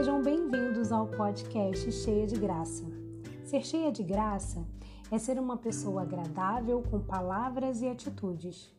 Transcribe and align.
Sejam 0.00 0.22
bem-vindos 0.22 0.90
ao 0.92 1.06
podcast 1.06 1.92
Cheia 1.92 2.26
de 2.26 2.34
Graça. 2.36 2.86
Ser 3.44 3.62
cheia 3.62 3.92
de 3.92 4.02
graça 4.02 4.66
é 5.10 5.18
ser 5.18 5.38
uma 5.38 5.58
pessoa 5.58 6.00
agradável 6.00 6.82
com 6.90 6.98
palavras 6.98 7.82
e 7.82 7.86
atitudes. 7.86 8.72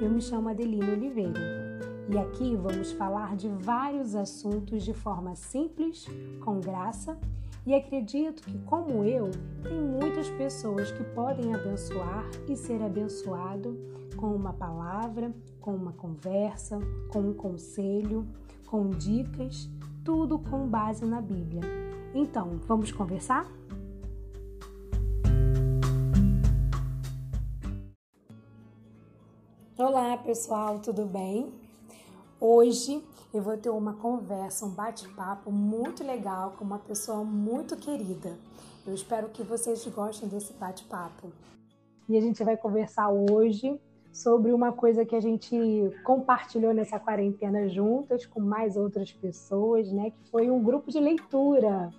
Eu 0.00 0.08
me 0.08 0.20
chamo 0.20 0.48
Adelina 0.48 0.92
Oliveira 0.92 1.80
e 2.08 2.16
aqui 2.16 2.54
vamos 2.54 2.92
falar 2.92 3.34
de 3.34 3.48
vários 3.48 4.14
assuntos 4.14 4.84
de 4.84 4.94
forma 4.94 5.34
simples, 5.34 6.06
com 6.44 6.60
graça 6.60 7.18
e 7.66 7.74
acredito 7.74 8.44
que, 8.44 8.56
como 8.60 9.02
eu, 9.02 9.32
tem 9.64 9.82
muitas 9.82 10.30
pessoas 10.30 10.92
que 10.92 11.02
podem 11.02 11.56
abençoar 11.56 12.24
e 12.48 12.54
ser 12.54 12.80
abençoado 12.84 13.76
com 14.16 14.32
uma 14.32 14.52
palavra, 14.52 15.34
com 15.60 15.74
uma 15.74 15.92
conversa, 15.92 16.78
com 17.08 17.18
um 17.18 17.34
conselho, 17.34 18.24
com 18.64 18.90
dicas 18.90 19.68
tudo 20.08 20.38
com 20.38 20.66
base 20.66 21.04
na 21.04 21.20
Bíblia. 21.20 21.60
Então, 22.14 22.58
vamos 22.66 22.90
conversar? 22.90 23.46
Olá, 29.76 30.16
pessoal, 30.16 30.78
tudo 30.78 31.04
bem? 31.04 31.52
Hoje 32.40 33.04
eu 33.34 33.42
vou 33.42 33.58
ter 33.58 33.68
uma 33.68 33.92
conversa, 33.92 34.64
um 34.64 34.70
bate-papo 34.70 35.52
muito 35.52 36.02
legal 36.02 36.52
com 36.52 36.64
uma 36.64 36.78
pessoa 36.78 37.22
muito 37.22 37.76
querida. 37.76 38.38
Eu 38.86 38.94
espero 38.94 39.28
que 39.28 39.42
vocês 39.42 39.86
gostem 39.88 40.26
desse 40.26 40.54
bate-papo. 40.54 41.30
E 42.08 42.16
a 42.16 42.20
gente 42.22 42.42
vai 42.42 42.56
conversar 42.56 43.10
hoje 43.10 43.78
sobre 44.12 44.52
uma 44.52 44.72
coisa 44.72 45.04
que 45.04 45.14
a 45.14 45.20
gente 45.20 45.56
compartilhou 46.04 46.74
nessa 46.74 46.98
quarentena 46.98 47.68
juntas 47.68 48.26
com 48.26 48.40
mais 48.40 48.76
outras 48.76 49.12
pessoas, 49.12 49.92
né? 49.92 50.10
Que 50.10 50.30
foi 50.30 50.50
um 50.50 50.62
grupo 50.62 50.90
de 50.90 50.98
leitura. 50.98 51.90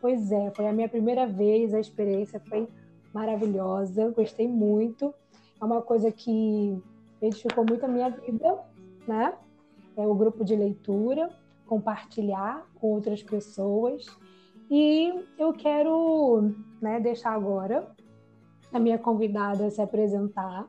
Pois 0.00 0.32
é, 0.32 0.50
foi 0.50 0.66
a 0.66 0.72
minha 0.72 0.88
primeira 0.88 1.26
vez, 1.26 1.72
a 1.72 1.80
experiência 1.80 2.40
foi 2.40 2.68
maravilhosa, 3.12 4.10
gostei 4.10 4.48
muito. 4.48 5.14
É 5.60 5.64
uma 5.64 5.80
coisa 5.80 6.10
que 6.10 6.76
edificou 7.20 7.64
muito 7.64 7.84
a 7.84 7.88
minha 7.88 8.10
vida, 8.10 8.58
né? 9.06 9.34
É 9.96 10.06
o 10.06 10.14
grupo 10.14 10.44
de 10.44 10.56
leitura, 10.56 11.30
compartilhar 11.66 12.66
com 12.80 12.88
outras 12.88 13.22
pessoas. 13.22 14.06
E 14.70 15.12
eu 15.38 15.52
quero 15.52 16.54
né, 16.80 16.98
deixar 16.98 17.32
agora 17.32 17.86
a 18.72 18.78
minha 18.78 18.98
convidada 18.98 19.70
se 19.70 19.80
apresentar 19.80 20.66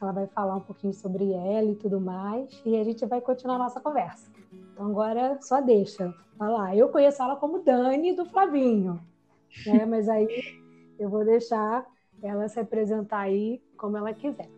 ela 0.00 0.12
vai 0.12 0.26
falar 0.26 0.56
um 0.56 0.60
pouquinho 0.60 0.92
sobre 0.92 1.32
ela 1.32 1.70
e 1.70 1.74
tudo 1.74 2.00
mais, 2.00 2.62
e 2.64 2.76
a 2.76 2.84
gente 2.84 3.04
vai 3.06 3.20
continuar 3.20 3.56
a 3.56 3.58
nossa 3.58 3.80
conversa. 3.80 4.30
Então 4.72 4.86
agora 4.86 5.38
só 5.40 5.60
deixa. 5.60 6.12
Vai 6.36 6.50
lá. 6.50 6.76
Eu 6.76 6.88
conheço 6.88 7.22
ela 7.22 7.36
como 7.36 7.62
Dani 7.62 8.12
do 8.12 8.24
Flavinho, 8.24 9.00
né? 9.66 9.86
Mas 9.86 10.08
aí 10.08 10.26
eu 10.98 11.08
vou 11.08 11.24
deixar 11.24 11.86
ela 12.22 12.48
se 12.48 12.58
apresentar 12.58 13.20
aí 13.20 13.62
como 13.76 13.96
ela 13.96 14.12
quiser. 14.12 14.48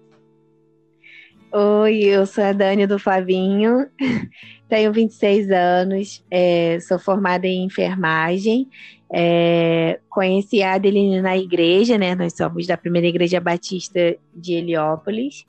Oi, 1.53 2.01
eu 2.05 2.27
sou 2.27 2.43
a 2.43 2.53
Dani 2.53 2.87
do 2.87 2.99
Flavinho, 2.99 3.89
tenho 4.69 4.93
26 4.93 5.51
anos, 5.51 6.25
é, 6.31 6.79
sou 6.81 6.99
formada 6.99 7.47
em 7.47 7.65
enfermagem, 7.65 8.69
é, 9.13 10.01
conheci 10.11 10.63
a 10.63 10.75
Adeline 10.75 11.23
na 11.23 11.39
igreja, 11.39 11.97
né? 11.97 12.15
Nós 12.15 12.37
somos 12.37 12.67
da 12.67 12.77
primeira 12.77 13.07
igreja 13.07 13.41
batista 13.41 14.17
de 14.35 14.55
Heliópolis, 14.55 15.47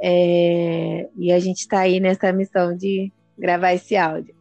é, 0.00 1.08
e 1.16 1.30
a 1.30 1.38
gente 1.38 1.58
está 1.58 1.80
aí 1.80 2.00
nessa 2.00 2.32
missão 2.32 2.74
de 2.74 3.12
gravar 3.38 3.74
esse 3.74 3.96
áudio. 3.96 4.34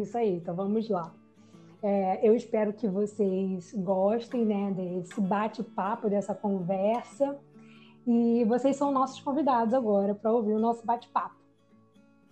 Isso 0.00 0.16
aí, 0.16 0.34
então 0.34 0.54
vamos 0.54 0.88
lá. 0.88 1.12
É, 1.82 2.26
eu 2.26 2.34
espero 2.34 2.72
que 2.72 2.88
vocês 2.88 3.74
gostem 3.76 4.44
né, 4.44 4.72
desse 4.74 5.20
bate-papo, 5.20 6.08
dessa 6.08 6.34
conversa. 6.34 7.36
E 8.06 8.44
vocês 8.44 8.76
são 8.76 8.92
nossos 8.92 9.20
convidados 9.20 9.74
agora 9.74 10.14
para 10.14 10.32
ouvir 10.32 10.52
o 10.52 10.60
nosso 10.60 10.86
bate-papo. 10.86 11.34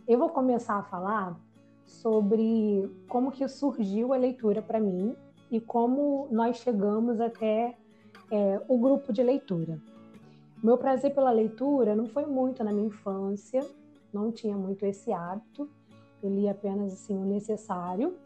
Eu 0.06 0.18
vou 0.18 0.28
começar 0.28 0.76
a 0.76 0.82
falar 0.84 1.36
sobre 1.84 2.88
como 3.08 3.32
que 3.32 3.46
surgiu 3.48 4.12
a 4.12 4.16
leitura 4.16 4.62
para 4.62 4.78
mim 4.78 5.16
e 5.50 5.60
como 5.60 6.28
nós 6.30 6.58
chegamos 6.58 7.20
até 7.20 7.76
é, 8.30 8.62
o 8.68 8.78
grupo 8.78 9.12
de 9.12 9.22
leitura. 9.22 9.80
Meu 10.62 10.78
prazer 10.78 11.12
pela 11.12 11.32
leitura 11.32 11.96
não 11.96 12.06
foi 12.06 12.24
muito 12.24 12.62
na 12.62 12.72
minha 12.72 12.86
infância, 12.86 13.60
não 14.12 14.30
tinha 14.30 14.56
muito 14.56 14.86
esse 14.86 15.12
hábito, 15.12 15.68
eu 16.22 16.30
li 16.30 16.48
apenas 16.48 16.92
assim 16.92 17.18
o 17.18 17.24
necessário. 17.24 18.16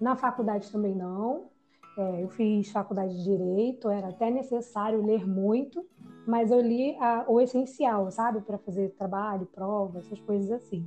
Na 0.00 0.16
faculdade 0.16 0.72
também 0.72 0.94
não. 0.94 1.50
É, 1.96 2.22
eu 2.22 2.28
fiz 2.28 2.70
faculdade 2.70 3.16
de 3.16 3.24
direito, 3.24 3.88
era 3.88 4.08
até 4.08 4.30
necessário 4.30 5.04
ler 5.04 5.26
muito, 5.26 5.84
mas 6.26 6.50
eu 6.50 6.60
li 6.60 6.96
a, 6.98 7.24
o 7.28 7.40
essencial, 7.40 8.10
sabe, 8.10 8.40
para 8.40 8.58
fazer 8.58 8.90
trabalho, 8.90 9.46
prova, 9.46 9.98
essas 9.98 10.20
coisas 10.20 10.50
assim. 10.50 10.86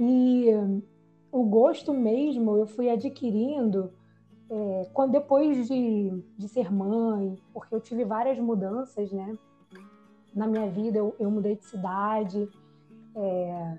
E 0.00 0.46
o 1.30 1.44
gosto 1.44 1.92
mesmo 1.92 2.56
eu 2.56 2.66
fui 2.66 2.88
adquirindo 2.88 3.92
é, 4.50 4.88
quando 4.94 5.12
depois 5.12 5.68
de, 5.68 6.22
de 6.36 6.48
ser 6.48 6.72
mãe, 6.72 7.36
porque 7.52 7.74
eu 7.74 7.80
tive 7.80 8.04
várias 8.04 8.38
mudanças, 8.38 9.12
né? 9.12 9.36
Na 10.34 10.46
minha 10.46 10.68
vida 10.70 10.98
eu, 10.98 11.14
eu 11.18 11.30
mudei 11.30 11.56
de 11.56 11.64
cidade, 11.64 12.48
é, 13.14 13.78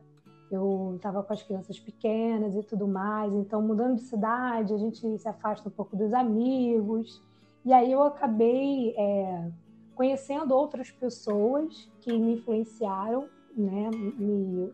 eu 0.52 0.94
estava 0.96 1.22
com 1.24 1.34
as 1.34 1.44
crianças 1.44 1.80
pequenas 1.80 2.56
e 2.56 2.64
tudo 2.64 2.88
mais, 2.88 3.34
então 3.34 3.62
mudando 3.62 3.96
de 3.96 4.02
cidade 4.02 4.74
a 4.74 4.78
gente 4.78 5.18
se 5.18 5.28
afasta 5.28 5.70
um 5.70 5.72
pouco 5.72 5.96
dos 5.96 6.14
amigos 6.14 7.22
e 7.66 7.74
aí 7.74 7.92
eu 7.92 8.02
acabei 8.04 8.96
é, 8.98 9.52
conhecendo 9.96 10.54
outras 10.54 10.90
pessoas 10.92 11.90
que 12.02 12.12
me 12.18 12.34
influenciaram, 12.34 13.28
né, 13.56 13.90
me 14.18 14.72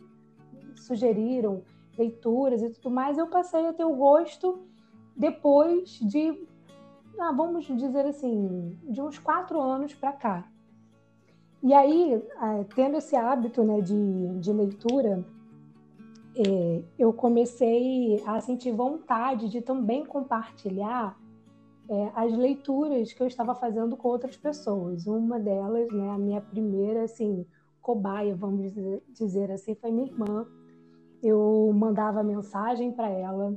sugeriram 0.75 1.62
leituras 1.97 2.62
e 2.62 2.69
tudo 2.69 2.91
mais, 2.91 3.18
eu 3.18 3.28
passei 3.28 3.66
a 3.66 3.74
ter 3.74 3.85
o 3.85 3.96
gosto 3.96 4.59
depois 5.16 6.00
de, 6.00 6.47
ah, 7.19 7.31
vamos 7.31 7.66
dizer 7.66 8.06
assim, 8.06 8.78
de 8.84 9.02
uns 9.02 9.18
quatro 9.18 9.59
anos 9.62 9.94
para 9.94 10.12
cá. 10.12 10.47
E 11.64 11.74
aí, 11.74 12.14
é, 12.14 12.64
tendo 12.75 12.97
esse 12.97 13.16
hábito 13.16 13.64
né, 13.64 13.81
de, 13.81 14.40
de 14.40 14.53
leitura, 14.53 15.25
eu 17.00 17.13
comecei 17.13 18.22
a 18.25 18.41
sentir 18.41 18.72
vontade 18.72 19.50
de 19.50 19.62
também 19.62 20.06
compartilhar 20.06 21.18
é, 21.88 22.12
as 22.16 22.35
leituras 22.35 23.13
que 23.13 23.22
eu 23.22 23.28
estava 23.28 23.56
fazendo 23.56 23.96
com 23.96 24.09
outras 24.09 24.35
pessoas. 24.35 25.07
Uma 25.07 25.40
delas, 25.40 25.91
né, 25.91 26.09
a 26.09 26.18
minha 26.18 26.41
primeira 26.41 27.03
assim 27.03 27.46
cobaia, 27.81 28.35
vamos 28.35 28.73
dizer 29.13 29.51
assim, 29.51 29.75
foi 29.75 29.91
minha 29.91 30.07
irmã. 30.07 30.46
Eu 31.23 31.72
mandava 31.73 32.23
mensagem 32.23 32.91
para 32.91 33.09
ela 33.09 33.56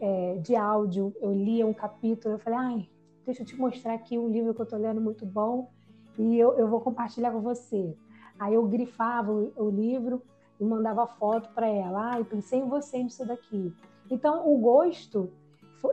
é, 0.00 0.36
de 0.38 0.56
áudio, 0.56 1.14
eu 1.20 1.32
lia 1.32 1.66
um 1.66 1.74
capítulo, 1.74 2.34
eu 2.34 2.38
falei, 2.38 2.58
ai, 2.58 2.88
deixa 3.26 3.42
eu 3.42 3.46
te 3.46 3.56
mostrar 3.56 3.94
aqui 3.94 4.16
um 4.18 4.28
livro 4.28 4.54
que 4.54 4.60
eu 4.60 4.64
estou 4.64 4.78
lendo 4.78 5.00
muito 5.00 5.26
bom 5.26 5.70
e 6.18 6.38
eu, 6.38 6.52
eu 6.58 6.68
vou 6.68 6.80
compartilhar 6.80 7.32
com 7.32 7.40
você. 7.40 7.94
Aí 8.38 8.54
eu 8.54 8.66
grifava 8.66 9.30
o, 9.30 9.52
o 9.56 9.68
livro 9.68 10.22
e 10.60 10.64
mandava 10.64 11.06
foto 11.06 11.48
para 11.54 11.66
ela, 11.66 12.12
ai, 12.12 12.24
pensei 12.24 12.60
em 12.60 12.68
você 12.68 13.02
nisso 13.02 13.24
daqui. 13.24 13.74
Então, 14.10 14.46
o 14.52 14.58
gosto 14.58 15.30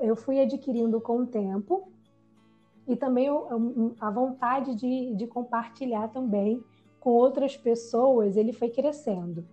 eu 0.01 0.15
fui 0.15 0.41
adquirindo 0.41 0.99
com 0.99 1.19
o 1.19 1.25
tempo 1.25 1.87
e 2.85 2.95
também 2.95 3.29
a 3.99 4.11
vontade 4.11 4.75
de, 4.75 5.15
de 5.15 5.25
compartilhar 5.27 6.09
também 6.09 6.61
com 6.99 7.11
outras 7.11 7.55
pessoas, 7.55 8.35
ele 8.35 8.51
foi 8.51 8.69
crescendo. 8.69 9.45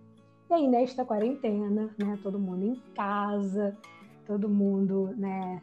E 0.49 0.53
aí, 0.53 0.67
nesta 0.67 1.05
quarentena, 1.05 1.89
né, 1.97 2.19
todo 2.21 2.37
mundo 2.37 2.65
em 2.65 2.75
casa, 2.93 3.77
todo 4.25 4.49
mundo 4.49 5.13
né, 5.17 5.61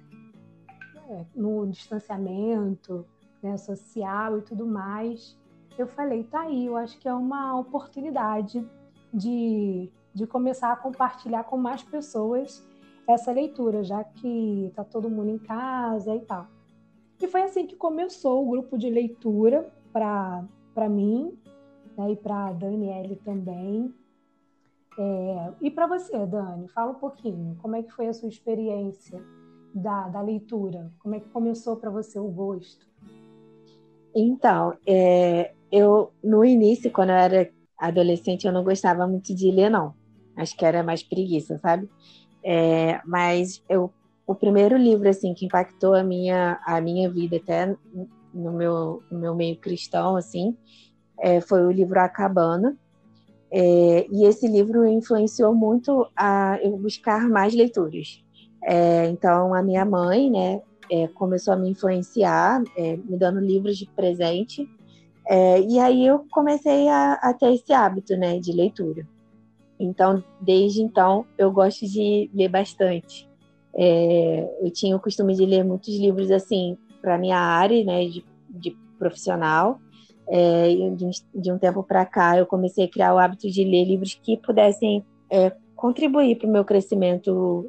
é, 1.09 1.25
no 1.35 1.67
distanciamento 1.67 3.05
né, 3.43 3.56
social 3.56 4.38
e 4.38 4.43
tudo 4.43 4.67
mais, 4.67 5.37
eu 5.77 5.87
falei, 5.87 6.25
tá 6.25 6.43
aí, 6.43 6.67
eu 6.67 6.77
acho 6.77 6.99
que 6.99 7.09
é 7.09 7.15
uma 7.15 7.59
oportunidade 7.59 8.67
de, 9.12 9.91
de 10.14 10.26
começar 10.26 10.73
a 10.73 10.76
compartilhar 10.76 11.44
com 11.44 11.56
mais 11.56 11.82
pessoas 11.82 12.67
essa 13.06 13.32
leitura, 13.32 13.82
já 13.82 14.03
que 14.05 14.67
está 14.67 14.85
todo 14.85 15.11
mundo 15.11 15.31
em 15.31 15.38
casa 15.38 16.14
e 16.14 16.20
tal. 16.20 16.47
E 17.20 17.26
foi 17.29 17.43
assim 17.43 17.67
que 17.67 17.76
começou 17.76 18.44
o 18.44 18.50
grupo 18.50 18.76
de 18.76 18.91
leitura 18.91 19.73
para 19.93 20.88
mim 20.88 21.38
né, 21.97 22.12
e 22.12 22.17
para 22.17 22.47
a 22.47 22.53
Daniele 22.53 23.17
também. 23.25 23.93
É, 24.99 25.53
e 25.61 25.70
para 25.70 25.87
você, 25.87 26.26
Dani, 26.26 26.69
fala 26.69 26.93
um 26.93 26.97
pouquinho, 26.97 27.56
como 27.62 27.76
é 27.76 27.82
que 27.82 27.93
foi 27.93 28.08
a 28.08 28.12
sua 28.12 28.29
experiência 28.29 29.23
da, 29.75 30.08
da 30.08 30.20
leitura? 30.20 30.93
Como 30.99 31.15
é 31.15 31.20
que 31.20 31.29
começou 31.29 31.76
para 31.76 31.91
você 31.91 32.19
o 32.19 32.29
gosto? 32.29 32.87
Então, 34.15 34.76
é, 34.87 35.55
eu 35.70 36.12
no 36.23 36.44
início, 36.44 36.91
quando 36.91 37.11
eu 37.11 37.17
era 37.17 37.50
adolescente, 37.88 38.46
eu 38.46 38.52
não 38.52 38.64
gostava 38.64 39.06
muito 39.06 39.34
de 39.34 39.50
ler, 39.50 39.70
não. 39.70 39.94
Acho 40.37 40.56
que 40.56 40.64
era 40.64 40.82
mais 40.82 41.02
preguiça, 41.02 41.58
sabe? 41.58 41.88
É, 42.44 43.00
mas 43.05 43.62
eu, 43.69 43.93
o 44.26 44.34
primeiro 44.34 44.76
livro 44.76 45.08
assim 45.08 45.34
que 45.34 45.46
impactou 45.46 45.94
a 45.94 46.02
minha, 46.02 46.61
a 46.64 46.81
minha 46.81 47.11
vida 47.11 47.37
até 47.37 47.76
no 48.34 48.52
meu, 48.52 49.02
no 49.11 49.19
meu 49.19 49.34
meio 49.34 49.56
cristão 49.56 50.17
assim 50.17 50.56
é, 51.23 51.40
foi 51.40 51.64
o 51.64 51.70
livro 51.70 51.99
A 52.00 52.08
Cabana. 52.08 52.76
É, 53.50 54.06
e 54.11 54.25
esse 54.25 54.49
livro 54.49 54.87
influenciou 54.87 55.55
muito 55.55 56.06
a 56.17 56.58
eu 56.62 56.76
buscar 56.79 57.29
mais 57.29 57.55
leituras. 57.55 58.25
É, 58.64 59.06
então, 59.08 59.55
a 59.55 59.62
minha 59.62 59.84
mãe, 59.84 60.31
né, 60.31 60.62
é, 60.90 61.06
começou 61.08 61.52
a 61.52 61.56
me 61.56 61.70
influenciar, 61.70 62.62
é, 62.76 62.96
me 62.96 63.17
dando 63.17 63.40
livros 63.40 63.76
de 63.76 63.87
presente. 63.87 64.69
É, 65.27 65.61
e 65.61 65.79
aí 65.79 66.07
eu 66.07 66.27
comecei 66.31 66.89
a, 66.89 67.15
a, 67.15 67.35
ter 67.35 67.55
esse 67.55 67.73
hábito, 67.73 68.17
né, 68.17 68.39
de 68.39 68.53
leitura. 68.53 69.07
Então, 69.79 70.23
desde 70.41 70.83
então, 70.83 71.27
eu 71.39 71.51
gosto 71.51 71.87
de 71.87 72.31
ler 72.35 72.49
bastante. 72.49 73.29
É, 73.75 74.49
eu 74.61 74.71
tinha 74.71 74.95
o 74.97 75.01
costume 75.01 75.35
de 75.35 75.47
ler 75.47 75.65
muitos 75.65 75.95
livros, 75.97 76.31
assim, 76.31 76.77
para 77.01 77.19
minha 77.19 77.39
área, 77.39 77.85
né, 77.85 78.05
de, 78.05 78.25
de 78.49 78.77
profissional. 78.99 79.81
É, 80.29 80.69
de, 80.95 81.11
de, 81.35 81.53
um 81.53 81.59
tempo 81.59 81.83
para 81.83 82.07
cá, 82.07 82.39
eu 82.39 82.47
comecei 82.47 82.85
a 82.85 82.89
criar 82.89 83.13
o 83.13 83.19
hábito 83.19 83.51
de 83.51 83.65
ler 83.65 83.85
livros 83.85 84.15
que 84.15 84.37
pudessem 84.37 85.05
é, 85.29 85.53
contribuir 85.75 86.39
para 86.39 86.49
o 86.49 86.53
meu 86.53 86.65
crescimento 86.65 87.69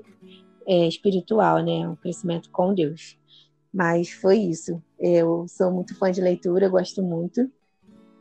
é, 0.67 0.87
espiritual, 0.87 1.63
né? 1.63 1.87
Um 1.87 1.95
crescimento 1.95 2.49
com 2.51 2.73
Deus. 2.73 3.17
Mas 3.73 4.11
foi 4.11 4.37
isso. 4.37 4.81
Eu 4.99 5.47
sou 5.47 5.71
muito 5.71 5.97
fã 5.97 6.11
de 6.11 6.21
leitura, 6.21 6.69
gosto 6.69 7.01
muito. 7.01 7.49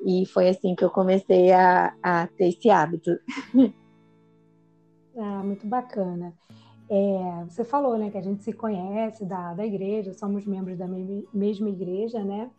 E 0.04 0.26
foi 0.26 0.48
assim 0.48 0.74
que 0.74 0.84
eu 0.84 0.90
comecei 0.90 1.52
a, 1.52 1.94
a 2.02 2.26
ter 2.26 2.48
esse 2.48 2.70
hábito. 2.70 3.10
Ah, 5.14 5.42
muito 5.44 5.66
bacana. 5.66 6.32
É, 6.88 7.44
você 7.44 7.64
falou, 7.64 7.98
né, 7.98 8.10
que 8.10 8.18
a 8.18 8.22
gente 8.22 8.42
se 8.42 8.52
conhece 8.52 9.24
da, 9.24 9.54
da 9.54 9.64
igreja, 9.64 10.14
somos 10.14 10.46
membros 10.46 10.78
da 10.78 10.86
mesma 11.32 11.68
igreja, 11.68 12.24
né? 12.24 12.50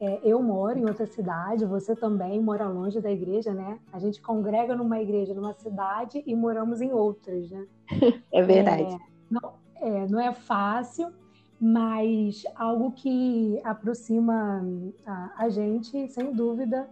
É, 0.00 0.20
eu 0.24 0.42
moro 0.42 0.78
em 0.78 0.84
outra 0.84 1.06
cidade, 1.06 1.64
você 1.64 1.94
também 1.94 2.40
mora 2.40 2.68
longe 2.68 3.00
da 3.00 3.10
igreja, 3.10 3.54
né? 3.54 3.78
A 3.92 3.98
gente 3.98 4.20
congrega 4.20 4.74
numa 4.74 5.00
igreja 5.00 5.32
numa 5.34 5.54
cidade 5.54 6.22
e 6.26 6.34
moramos 6.34 6.80
em 6.80 6.92
outras, 6.92 7.50
né? 7.50 7.66
É 8.32 8.42
verdade. 8.42 8.92
É, 8.92 8.98
não, 9.30 9.52
é, 9.76 10.06
não 10.08 10.20
é 10.20 10.34
fácil, 10.34 11.12
mas 11.60 12.44
algo 12.54 12.92
que 12.92 13.60
aproxima 13.64 14.64
a, 15.06 15.44
a, 15.44 15.48
gente, 15.48 16.08
sem 16.08 16.32
dúvida, 16.32 16.88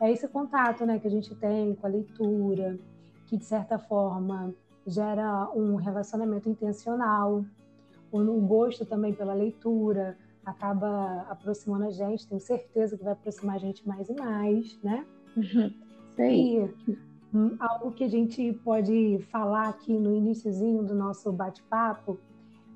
é 0.00 0.10
esse 0.10 0.26
contato 0.28 0.84
né, 0.84 0.98
que 0.98 1.06
a 1.06 1.10
gente 1.10 1.34
tem 1.34 1.74
com 1.74 1.86
a 1.86 1.90
leitura, 1.90 2.78
que 3.26 3.36
de 3.36 3.44
certa 3.44 3.78
forma 3.78 4.54
gera 4.86 5.50
um 5.54 5.76
relacionamento 5.76 6.48
intencional, 6.48 7.44
um 8.12 8.46
gosto 8.46 8.84
também 8.86 9.12
pela 9.12 9.34
leitura, 9.34 10.16
acaba 10.44 11.26
aproximando 11.28 11.86
a 11.86 11.90
gente, 11.90 12.26
tenho 12.26 12.40
certeza 12.40 12.96
que 12.96 13.02
vai 13.02 13.12
aproximar 13.12 13.56
a 13.56 13.58
gente 13.58 13.86
mais 13.86 14.08
e 14.08 14.14
mais, 14.14 14.78
né? 14.82 15.04
Uhum. 15.36 15.72
E 16.18 16.70
hum, 17.34 17.56
algo 17.58 17.92
que 17.92 18.04
a 18.04 18.08
gente 18.08 18.52
pode 18.64 19.18
falar 19.30 19.68
aqui 19.68 19.92
no 19.92 20.14
iníciozinho 20.14 20.82
do 20.82 20.94
nosso 20.94 21.30
bate-papo 21.32 22.18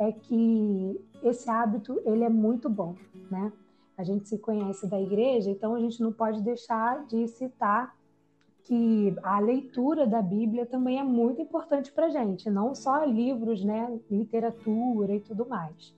é 0.01 0.11
que 0.11 0.99
esse 1.23 1.49
hábito 1.51 2.01
ele 2.07 2.25
é 2.25 2.29
muito 2.29 2.71
bom, 2.71 2.97
né? 3.31 3.53
A 3.99 4.03
gente 4.03 4.27
se 4.27 4.39
conhece 4.39 4.89
da 4.89 4.99
igreja, 4.99 5.51
então 5.51 5.75
a 5.75 5.81
gente 5.81 6.01
não 6.01 6.11
pode 6.11 6.41
deixar 6.41 7.05
de 7.05 7.29
citar 7.29 7.95
que 8.63 9.15
a 9.23 9.39
leitura 9.41 10.07
da 10.07 10.23
Bíblia 10.23 10.65
também 10.65 10.99
é 10.99 11.03
muito 11.03 11.43
importante 11.43 11.93
para 11.93 12.09
gente, 12.09 12.49
não 12.49 12.75
só 12.75 13.05
livros, 13.05 13.63
né, 13.63 14.01
literatura 14.11 15.15
e 15.15 15.21
tudo 15.21 15.47
mais. 15.47 15.95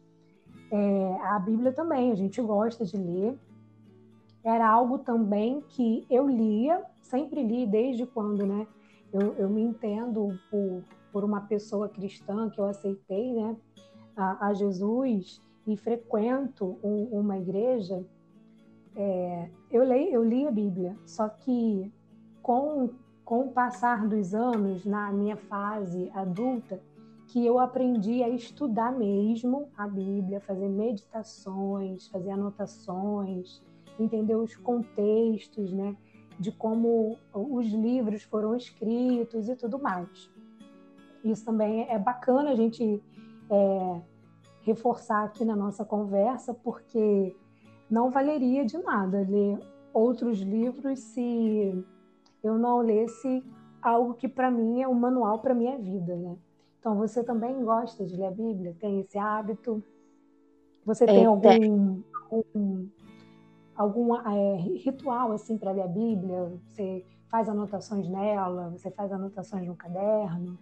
É, 0.71 1.17
a 1.23 1.39
Bíblia 1.39 1.73
também, 1.73 2.11
a 2.11 2.17
gente 2.17 2.41
gosta 2.43 2.85
de 2.85 2.97
ler. 2.97 3.39
Era 4.43 4.69
algo 4.69 4.99
também 4.99 5.61
que 5.69 6.05
eu 6.11 6.29
lia, 6.29 6.83
sempre 7.03 7.43
li 7.43 7.67
desde 7.67 8.05
quando, 8.05 8.45
né? 8.45 8.67
Eu, 9.13 9.35
eu 9.35 9.49
me 9.49 9.61
entendo 9.61 10.37
por, 10.51 10.83
por 11.13 11.23
uma 11.23 11.43
pessoa 11.43 11.89
cristã 11.89 12.51
que 12.51 12.59
eu 12.59 12.65
aceitei, 12.65 13.33
né? 13.33 13.57
A, 14.17 14.49
a 14.49 14.55
Jesus 14.55 15.43
e 15.67 15.77
frequento 15.77 16.79
um, 16.83 17.05
uma 17.13 17.39
igreja. 17.39 18.05
É, 18.95 19.49
eu, 19.71 19.85
leio, 19.85 20.11
eu 20.13 20.25
li 20.25 20.47
a 20.47 20.51
Bíblia, 20.51 20.97
só 21.07 21.29
que 21.29 21.91
com, 22.43 22.91
com 23.25 23.47
o 23.47 23.53
passar 23.53 24.07
dos 24.07 24.35
anos, 24.35 24.85
na 24.85 25.11
minha 25.13 25.37
fase 25.37 26.11
adulta, 26.15 26.81
que 27.29 27.47
eu 27.47 27.59
aprendi 27.59 28.23
a 28.23 28.29
estudar 28.29 28.93
mesmo 28.93 29.71
a 29.77 29.89
Bíblia, 29.89 30.41
fazer 30.41 30.69
meditações, 30.69 32.07
fazer 32.09 32.31
anotações, 32.31 33.63
entender 33.99 34.35
os 34.35 34.55
contextos, 34.57 35.73
né, 35.73 35.97
de 36.39 36.53
como 36.53 37.17
os 37.33 37.69
livros 37.69 38.23
foram 38.25 38.55
escritos 38.55 39.49
e 39.49 39.57
tudo 39.57 39.79
mais. 39.79 40.31
Isso 41.25 41.45
também 41.45 41.89
é 41.89 41.99
bacana 41.99 42.51
a 42.51 42.55
gente 42.55 43.03
é, 43.51 44.01
reforçar 44.63 45.25
aqui 45.25 45.45
na 45.45 45.57
nossa 45.57 45.85
conversa, 45.85 46.55
porque 46.55 47.37
não 47.91 48.11
valeria 48.11 48.65
de 48.65 48.79
nada 48.79 49.27
ler 49.29 49.59
outros 49.93 50.41
livros 50.41 51.01
se 51.01 51.85
eu 52.43 52.59
não 52.59 52.81
lesse 52.81 53.45
algo 53.83 54.15
que 54.15 54.29
para 54.29 54.51
mim 54.51 54.81
é 54.81 54.89
um 54.89 54.95
manual 54.95 55.41
para 55.41 55.55
minha 55.55 55.77
vida, 55.79 56.17
né? 56.17 56.37
Então, 56.79 56.97
você 56.97 57.23
também 57.23 57.63
gosta 57.65 58.05
de 58.05 58.17
ler 58.17 58.27
a 58.27 58.31
Bíblia? 58.31 58.75
Tem 58.81 59.01
esse 59.01 59.17
hábito? 59.17 59.83
Você 60.85 61.07
tem 61.07 61.23
é, 61.23 61.27
algum, 61.27 62.03
algum, 62.29 62.89
algum 63.77 64.17
é, 64.17 64.57
ritual 64.57 65.31
assim 65.31 65.57
para 65.57 65.71
ler 65.71 65.83
a 65.83 65.89
Bíblia? 65.89 66.53
Você 66.67 67.05
faz 67.31 67.49
anotações 67.49 68.09
nela? 68.09 68.71
Você 68.71 68.91
faz 68.91 69.13
anotações 69.13 69.65
no 69.67 69.77
caderno? 69.77 70.59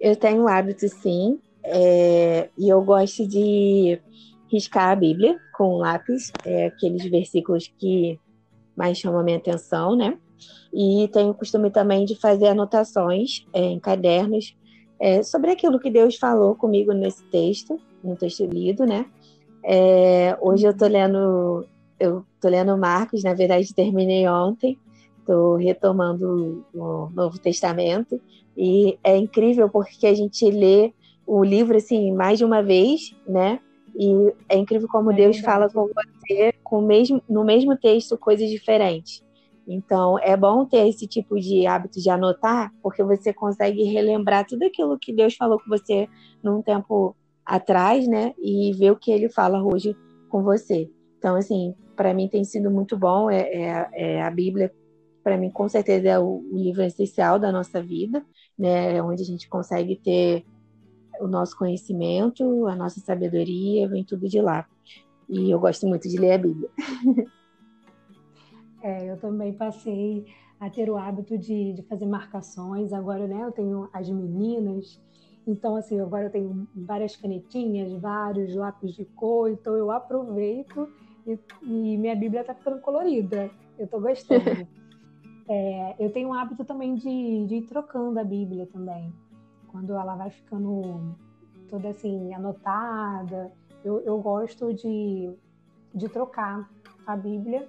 Eu 0.00 0.16
tenho 0.16 0.42
um 0.42 0.48
hábito, 0.48 0.88
sim. 0.88 1.38
É, 1.64 2.48
e 2.56 2.68
eu 2.68 2.82
gosto 2.82 3.26
de 3.26 4.00
riscar 4.50 4.90
a 4.90 4.96
Bíblia 4.96 5.38
com 5.52 5.76
lápis, 5.76 6.32
é, 6.44 6.66
aqueles 6.66 7.04
versículos 7.10 7.70
que 7.78 8.18
mais 8.76 8.96
chamam 8.96 9.20
a 9.20 9.22
minha 9.22 9.36
atenção, 9.36 9.96
né? 9.96 10.16
E 10.72 11.08
tenho 11.12 11.30
o 11.30 11.34
costume 11.34 11.70
também 11.70 12.04
de 12.04 12.14
fazer 12.14 12.48
anotações 12.48 13.44
é, 13.52 13.60
em 13.60 13.80
cadernos 13.80 14.56
é, 15.00 15.22
sobre 15.22 15.50
aquilo 15.50 15.78
que 15.78 15.90
Deus 15.90 16.16
falou 16.16 16.54
comigo 16.54 16.92
nesse 16.92 17.22
texto, 17.24 17.80
no 18.02 18.16
texto 18.16 18.44
lido, 18.44 18.86
né? 18.86 19.06
É, 19.64 20.36
hoje 20.40 20.66
eu 20.66 20.76
tô 20.76 20.86
lendo, 20.86 21.66
eu 21.98 22.24
tô 22.40 22.48
lendo 22.48 22.76
Marcos, 22.78 23.22
na 23.22 23.34
verdade 23.34 23.74
terminei 23.74 24.26
ontem, 24.28 24.78
tô 25.26 25.56
retomando 25.56 26.64
o 26.74 27.10
Novo 27.10 27.38
Testamento 27.38 28.20
e 28.58 28.98
é 29.04 29.16
incrível 29.16 29.68
porque 29.68 30.04
a 30.04 30.14
gente 30.14 30.44
lê 30.50 30.92
o 31.24 31.44
livro 31.44 31.76
assim 31.76 32.12
mais 32.12 32.38
de 32.38 32.44
uma 32.44 32.60
vez, 32.60 33.14
né? 33.24 33.60
E 33.94 34.34
é 34.48 34.56
incrível 34.56 34.88
como 34.88 35.12
é 35.12 35.14
Deus 35.14 35.36
verdade. 35.36 35.54
fala 35.54 35.72
com 35.72 35.88
você 35.94 36.52
com 36.64 36.80
mesmo, 36.80 37.22
no 37.28 37.44
mesmo 37.44 37.76
texto 37.76 38.18
coisas 38.18 38.50
diferentes. 38.50 39.22
Então, 39.66 40.18
é 40.18 40.36
bom 40.36 40.64
ter 40.64 40.88
esse 40.88 41.06
tipo 41.06 41.38
de 41.38 41.66
hábito 41.66 42.00
de 42.00 42.10
anotar, 42.10 42.72
porque 42.82 43.04
você 43.04 43.32
consegue 43.32 43.84
relembrar 43.84 44.46
tudo 44.46 44.64
aquilo 44.64 44.98
que 44.98 45.12
Deus 45.12 45.36
falou 45.36 45.60
com 45.60 45.68
você 45.68 46.08
num 46.42 46.60
tempo 46.60 47.14
atrás, 47.44 48.08
né? 48.08 48.34
E 48.38 48.72
ver 48.72 48.90
o 48.90 48.96
que 48.96 49.12
ele 49.12 49.28
fala 49.28 49.62
hoje 49.62 49.94
com 50.28 50.42
você. 50.42 50.90
Então, 51.18 51.36
assim, 51.36 51.74
para 51.94 52.12
mim 52.12 52.28
tem 52.28 52.44
sido 52.44 52.70
muito 52.70 52.96
bom. 52.96 53.30
É, 53.30 53.40
é, 53.40 53.88
é 53.92 54.22
a 54.22 54.30
Bíblia, 54.30 54.72
para 55.22 55.36
mim, 55.36 55.50
com 55.50 55.68
certeza, 55.68 56.08
é 56.08 56.18
o, 56.18 56.42
o, 56.50 56.56
livro 56.56 56.82
essencial 56.82 57.38
da 57.38 57.52
nossa 57.52 57.82
vida, 57.82 58.24
né? 58.58 59.00
Onde 59.02 59.22
a 59.22 59.26
gente 59.26 59.48
consegue 59.48 59.96
ter 59.96 60.44
o 61.20 61.26
nosso 61.26 61.56
conhecimento, 61.56 62.66
a 62.66 62.76
nossa 62.76 63.00
sabedoria, 63.00 63.88
vem 63.88 64.04
tudo 64.04 64.28
de 64.28 64.40
lá. 64.40 64.66
E 65.28 65.50
eu 65.50 65.58
gosto 65.58 65.86
muito 65.86 66.08
de 66.08 66.18
ler 66.18 66.32
a 66.32 66.38
Bíblia. 66.38 66.70
É, 68.80 69.10
eu 69.10 69.16
também 69.16 69.52
passei 69.52 70.24
a 70.60 70.70
ter 70.70 70.88
o 70.88 70.96
hábito 70.96 71.36
de, 71.36 71.72
de 71.72 71.82
fazer 71.82 72.06
marcações. 72.06 72.92
Agora, 72.92 73.26
né, 73.26 73.42
eu 73.42 73.50
tenho 73.50 73.88
as 73.92 74.08
meninas, 74.08 75.00
então, 75.48 75.76
assim, 75.76 75.98
agora 75.98 76.26
eu 76.26 76.30
tenho 76.30 76.68
várias 76.74 77.16
canetinhas, 77.16 77.90
vários 78.00 78.54
lápis 78.54 78.94
de 78.94 79.06
cor, 79.06 79.50
então 79.50 79.74
eu 79.74 79.90
aproveito 79.90 80.88
e, 81.26 81.38
e 81.62 81.96
minha 81.96 82.14
Bíblia 82.14 82.42
está 82.42 82.54
ficando 82.54 82.80
colorida. 82.80 83.50
Eu 83.78 83.86
estou 83.86 84.00
gostando. 84.00 84.44
é, 85.48 85.96
eu 85.98 86.12
tenho 86.12 86.28
o 86.28 86.34
hábito 86.34 86.64
também 86.64 86.94
de, 86.94 87.46
de 87.46 87.56
ir 87.56 87.66
trocando 87.66 88.18
a 88.18 88.24
Bíblia 88.24 88.66
também. 88.66 89.12
Quando 89.68 89.94
ela 89.94 90.14
vai 90.14 90.30
ficando 90.30 91.14
toda 91.68 91.88
assim, 91.90 92.32
anotada, 92.34 93.52
eu, 93.84 94.00
eu 94.00 94.18
gosto 94.20 94.72
de, 94.72 95.32
de 95.94 96.08
trocar 96.08 96.68
a 97.06 97.16
Bíblia 97.16 97.68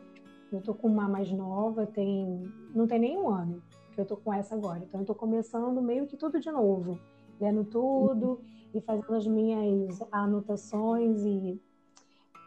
eu 0.52 0.62
tô 0.62 0.74
com 0.74 0.88
uma 0.88 1.08
mais 1.08 1.32
nova, 1.32 1.86
tem 1.86 2.52
não 2.74 2.88
tem 2.88 3.00
nem 3.00 3.18
um 3.18 3.30
ano 3.30 3.62
que 3.94 4.02
eu 4.02 4.06
tô 4.06 4.18
com 4.18 4.34
essa 4.34 4.56
agora. 4.56 4.80
Então 4.84 5.02
eu 5.02 5.06
tô 5.06 5.14
começando 5.14 5.82
meio 5.82 6.08
que 6.08 6.18
tudo 6.18 6.40
de 6.40 6.52
novo. 6.52 7.00
lendo 7.40 7.64
tudo 7.64 8.42
e 8.74 8.82
fazendo 8.82 9.14
as 9.14 9.26
minhas 9.26 10.02
anotações 10.12 11.24
e 11.24 11.62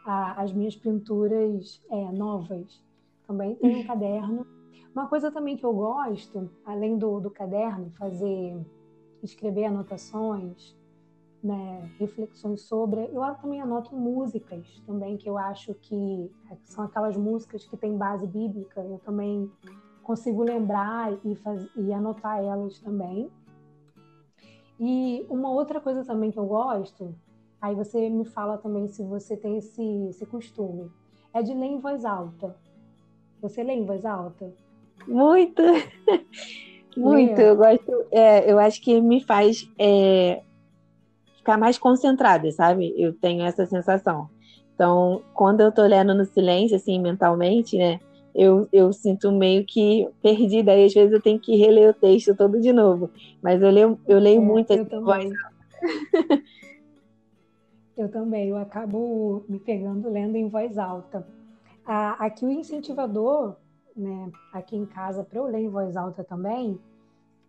a, 0.05 0.41
as 0.41 0.51
minhas 0.51 0.75
pinturas 0.75 1.81
é, 1.89 2.11
novas. 2.11 2.81
Também 3.25 3.55
tenho 3.55 3.79
um 3.79 3.83
caderno. 3.85 4.45
Uma 4.93 5.07
coisa 5.07 5.31
também 5.31 5.57
que 5.57 5.65
eu 5.65 5.73
gosto, 5.73 6.49
além 6.65 6.97
do, 6.97 7.19
do 7.19 7.31
caderno, 7.31 7.89
fazer, 7.91 8.59
escrever 9.23 9.65
anotações, 9.65 10.75
né, 11.43 11.89
reflexões 11.99 12.61
sobre. 12.61 13.09
Eu 13.11 13.21
também 13.35 13.61
anoto 13.61 13.95
músicas 13.95 14.81
também 14.85 15.17
que 15.17 15.29
eu 15.29 15.37
acho 15.37 15.73
que 15.73 16.31
são 16.63 16.85
aquelas 16.85 17.17
músicas 17.17 17.65
que 17.65 17.75
têm 17.75 17.97
base 17.97 18.25
bíblica. 18.25 18.81
Eu 18.81 18.99
também 18.99 19.51
consigo 20.03 20.43
lembrar 20.43 21.13
e, 21.25 21.35
faz, 21.35 21.67
e 21.75 21.91
anotar 21.91 22.39
elas 22.43 22.79
também. 22.79 23.29
E 24.79 25.25
uma 25.29 25.51
outra 25.51 25.79
coisa 25.79 26.03
também 26.03 26.31
que 26.31 26.39
eu 26.39 26.45
gosto, 26.45 27.15
aí 27.61 27.75
você 27.75 28.09
me 28.09 28.25
fala 28.25 28.57
também 28.57 28.87
se 28.87 29.03
você 29.03 29.35
tem 29.35 29.57
esse, 29.57 29.83
esse 30.09 30.25
costume, 30.25 30.91
é 31.33 31.41
de 31.41 31.53
ler 31.53 31.67
em 31.67 31.79
voz 31.79 32.05
alta. 32.05 32.55
Você 33.41 33.63
lê 33.63 33.73
em 33.73 33.85
voz 33.85 34.05
alta? 34.05 34.53
Muito! 35.07 35.61
Muito, 36.95 37.41
eu 37.41 37.55
gosto. 37.55 38.05
É, 38.11 38.51
eu 38.51 38.59
acho 38.59 38.79
que 38.79 39.01
me 39.01 39.19
faz 39.23 39.67
é, 39.79 40.43
ficar 41.37 41.57
mais 41.57 41.77
concentrada, 41.79 42.51
sabe? 42.51 42.93
Eu 42.95 43.13
tenho 43.13 43.43
essa 43.43 43.65
sensação. 43.65 44.29
Então, 44.75 45.23
quando 45.33 45.61
eu 45.61 45.71
tô 45.71 45.81
lendo 45.83 46.13
no 46.13 46.23
silêncio, 46.23 46.75
assim, 46.75 46.99
mentalmente, 46.99 47.77
né? 47.77 47.99
eu, 48.33 48.67
eu 48.71 48.91
sinto 48.91 49.31
meio 49.31 49.65
que 49.65 50.07
perdida. 50.21 50.71
Aí 50.71 50.85
às 50.85 50.93
vezes 50.93 51.13
eu 51.13 51.21
tenho 51.21 51.39
que 51.39 51.55
reler 51.55 51.89
o 51.89 51.93
texto 51.93 52.35
todo 52.35 52.59
de 52.59 52.73
novo. 52.73 53.11
Mas 53.41 53.61
eu 53.61 53.69
leio, 53.69 53.99
eu 54.07 54.19
leio 54.19 54.41
é, 54.41 54.45
muito 54.45 54.73
eu 54.73 55.01
voz. 55.01 55.31
eu 57.95 58.09
também, 58.09 58.49
eu 58.49 58.57
acabo 58.57 59.43
me 59.47 59.59
pegando 59.59 60.09
lendo 60.09 60.35
em 60.35 60.49
voz 60.49 60.77
alta. 60.77 61.25
Aqui 61.85 62.45
o 62.45 62.51
incentivador, 62.51 63.55
né, 63.95 64.31
aqui 64.51 64.75
em 64.75 64.85
casa, 64.85 65.23
para 65.23 65.39
eu 65.39 65.45
ler 65.45 65.61
em 65.61 65.69
voz 65.69 65.95
alta 65.95 66.23
também, 66.23 66.79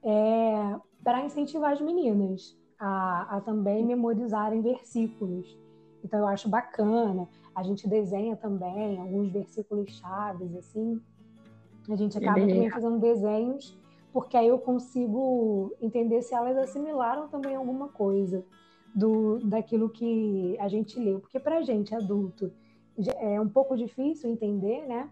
é 0.02 0.76
para 1.02 1.24
incentivar 1.24 1.72
as 1.72 1.80
meninas 1.80 2.56
a, 2.78 3.36
a 3.36 3.40
também 3.40 3.84
memorizarem 3.84 4.60
versículos. 4.60 5.58
Então 6.02 6.18
eu 6.20 6.26
acho 6.26 6.48
bacana. 6.48 7.28
A 7.54 7.62
gente 7.62 7.88
desenha 7.88 8.36
também 8.36 8.98
alguns 8.98 9.30
versículos 9.30 9.90
chaves, 9.92 10.54
assim. 10.56 11.00
A 11.88 11.96
gente 11.96 12.16
acaba 12.18 12.40
também 12.40 12.70
fazendo 12.70 12.98
desenhos, 12.98 13.78
porque 14.12 14.36
aí 14.36 14.48
eu 14.48 14.58
consigo 14.58 15.74
entender 15.80 16.22
se 16.22 16.34
elas 16.34 16.56
assimilaram 16.56 17.28
também 17.28 17.54
alguma 17.54 17.88
coisa 17.88 18.44
do 18.94 19.38
daquilo 19.40 19.88
que 19.88 20.56
a 20.58 20.68
gente 20.68 20.98
leu. 20.98 21.20
Porque 21.20 21.38
para 21.38 21.58
a 21.58 21.62
gente, 21.62 21.94
adulto, 21.94 22.52
é 23.16 23.40
um 23.40 23.48
pouco 23.48 23.76
difícil 23.76 24.30
entender, 24.30 24.86
né? 24.86 25.10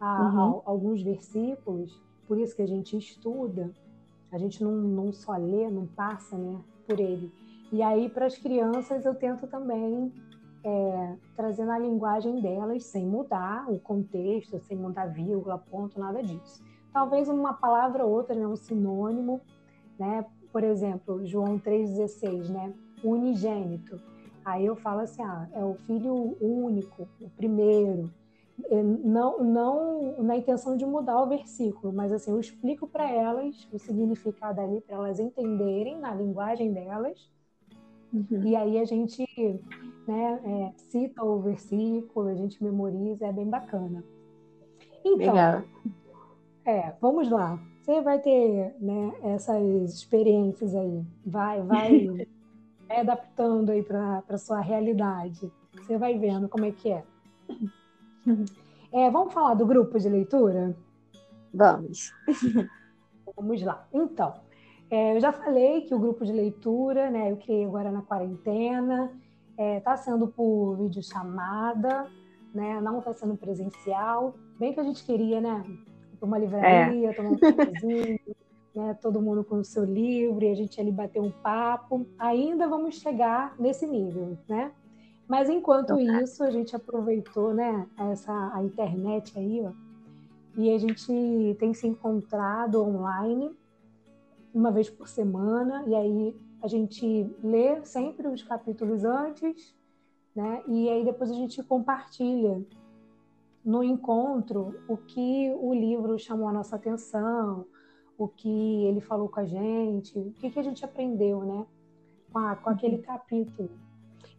A, 0.00 0.22
uhum. 0.22 0.40
a, 0.58 0.62
alguns 0.64 1.02
versículos, 1.02 2.00
por 2.26 2.38
isso 2.38 2.54
que 2.54 2.62
a 2.62 2.66
gente 2.66 2.96
estuda, 2.96 3.70
a 4.30 4.38
gente 4.38 4.62
não, 4.62 4.72
não 4.72 5.12
só 5.12 5.36
lê, 5.36 5.70
não 5.70 5.86
passa 5.86 6.36
né, 6.36 6.60
por 6.86 7.00
ele. 7.00 7.32
E 7.72 7.82
aí, 7.82 8.08
para 8.08 8.26
as 8.26 8.36
crianças, 8.36 9.04
eu 9.04 9.14
tento 9.14 9.46
também 9.46 10.12
é, 10.64 11.16
trazendo 11.36 11.70
a 11.70 11.78
linguagem 11.78 12.40
delas 12.40 12.84
sem 12.84 13.06
mudar 13.06 13.70
o 13.70 13.78
contexto, 13.78 14.58
sem 14.60 14.76
mudar 14.76 15.06
vírgula, 15.06 15.58
ponto, 15.58 15.98
nada 15.98 16.22
disso. 16.22 16.62
Talvez 16.92 17.28
uma 17.28 17.54
palavra 17.54 18.04
ou 18.04 18.12
outra, 18.12 18.34
né, 18.34 18.46
um 18.46 18.56
sinônimo, 18.56 19.40
né? 19.98 20.24
Por 20.52 20.64
exemplo, 20.64 21.24
João 21.26 21.58
3,16, 21.58 22.48
né? 22.48 22.72
Unigênito. 23.04 24.00
Aí 24.44 24.64
eu 24.64 24.74
falo 24.74 25.00
assim, 25.00 25.22
ah, 25.22 25.46
é 25.52 25.62
o 25.62 25.74
filho 25.86 26.36
único, 26.40 27.06
o 27.20 27.28
primeiro. 27.30 28.10
Não, 29.04 29.42
não 29.42 30.22
na 30.22 30.36
intenção 30.36 30.76
de 30.76 30.84
mudar 30.84 31.22
o 31.22 31.28
versículo, 31.28 31.92
mas 31.92 32.12
assim, 32.12 32.32
eu 32.32 32.40
explico 32.40 32.86
para 32.86 33.08
elas 33.10 33.68
o 33.72 33.78
significado 33.78 34.60
ali, 34.60 34.80
para 34.80 34.96
elas 34.96 35.20
entenderem 35.20 35.98
na 35.98 36.12
linguagem 36.14 36.72
delas, 36.72 37.30
Uhum. 38.12 38.46
E 38.46 38.56
aí 38.56 38.78
a 38.78 38.84
gente 38.84 39.24
né, 40.06 40.40
é, 40.44 40.72
cita 40.78 41.22
o 41.22 41.40
versículo, 41.40 42.28
a 42.28 42.34
gente 42.34 42.62
memoriza, 42.62 43.26
é 43.26 43.32
bem 43.32 43.48
bacana. 43.48 44.02
Então, 45.04 45.16
Legal. 45.16 45.62
É, 46.64 46.92
vamos 47.00 47.30
lá. 47.30 47.58
Você 47.82 48.00
vai 48.00 48.18
ter 48.18 48.74
né, 48.80 49.12
essas 49.22 49.94
experiências 49.94 50.74
aí, 50.74 51.02
vai, 51.24 51.62
vai 51.62 52.28
adaptando 52.90 53.70
aí 53.70 53.82
para 53.82 54.22
a 54.28 54.38
sua 54.38 54.60
realidade. 54.60 55.50
Você 55.74 55.96
vai 55.96 56.18
vendo 56.18 56.48
como 56.48 56.64
é 56.64 56.72
que 56.72 56.90
é. 56.90 57.04
é. 58.92 59.10
Vamos 59.10 59.32
falar 59.32 59.54
do 59.54 59.66
grupo 59.66 59.98
de 59.98 60.08
leitura? 60.08 60.76
Vamos. 61.52 62.12
Vamos 63.36 63.62
lá. 63.62 63.86
Então, 63.92 64.34
é, 64.90 65.16
eu 65.16 65.20
já 65.20 65.32
falei 65.32 65.82
que 65.82 65.94
o 65.94 65.98
grupo 65.98 66.24
de 66.24 66.32
leitura, 66.32 67.10
né, 67.10 67.30
eu 67.30 67.36
criei 67.36 67.64
agora 67.64 67.90
na 67.90 68.02
quarentena, 68.02 69.12
está 69.50 69.62
é, 69.62 69.80
tá 69.80 69.96
sendo 69.96 70.28
por 70.28 70.76
videochamada, 70.76 72.06
né, 72.54 72.80
não 72.80 72.98
está 72.98 73.12
sendo 73.12 73.36
presencial. 73.36 74.34
Bem 74.58 74.72
que 74.72 74.80
a 74.80 74.84
gente 74.84 75.04
queria, 75.04 75.40
né, 75.40 75.64
uma 76.22 76.38
livraria, 76.38 77.10
é. 77.10 77.12
tomar 77.12 77.30
um 77.30 77.38
cafezinho, 77.38 78.18
né, 78.74 78.94
todo 79.00 79.20
mundo 79.20 79.44
com 79.44 79.56
o 79.56 79.64
seu 79.64 79.84
livro 79.84 80.44
e 80.44 80.50
a 80.50 80.54
gente 80.54 80.80
ali 80.80 80.90
bater 80.90 81.20
um 81.20 81.30
papo. 81.30 82.06
Ainda 82.18 82.66
vamos 82.66 82.96
chegar 82.96 83.54
nesse 83.58 83.86
nível, 83.86 84.38
né? 84.48 84.72
Mas 85.28 85.50
enquanto 85.50 85.98
isso, 86.00 86.42
a 86.42 86.50
gente 86.50 86.74
aproveitou, 86.74 87.52
né, 87.52 87.86
essa 87.98 88.32
a 88.54 88.62
internet 88.62 89.38
aí, 89.38 89.62
ó, 89.62 89.72
e 90.56 90.74
a 90.74 90.78
gente 90.78 91.56
tem 91.58 91.74
se 91.74 91.86
encontrado 91.86 92.82
online 92.82 93.54
uma 94.54 94.72
vez 94.72 94.88
por 94.88 95.06
semana, 95.06 95.84
e 95.86 95.94
aí 95.94 96.36
a 96.62 96.66
gente 96.66 97.30
lê 97.42 97.84
sempre 97.84 98.26
os 98.26 98.42
capítulos 98.42 99.04
antes, 99.04 99.76
né? 100.34 100.62
E 100.66 100.88
aí 100.88 101.04
depois 101.04 101.30
a 101.30 101.34
gente 101.34 101.62
compartilha 101.62 102.60
no 103.64 103.84
encontro 103.84 104.74
o 104.88 104.96
que 104.96 105.54
o 105.60 105.72
livro 105.74 106.18
chamou 106.18 106.48
a 106.48 106.52
nossa 106.52 106.74
atenção, 106.74 107.66
o 108.16 108.26
que 108.26 108.84
ele 108.86 109.00
falou 109.00 109.28
com 109.28 109.40
a 109.40 109.44
gente, 109.44 110.18
o 110.18 110.32
que, 110.32 110.50
que 110.50 110.58
a 110.58 110.62
gente 110.62 110.84
aprendeu, 110.84 111.44
né? 111.44 111.66
Com, 112.32 112.38
a, 112.38 112.56
com 112.56 112.70
aquele 112.70 112.98
capítulo. 112.98 113.70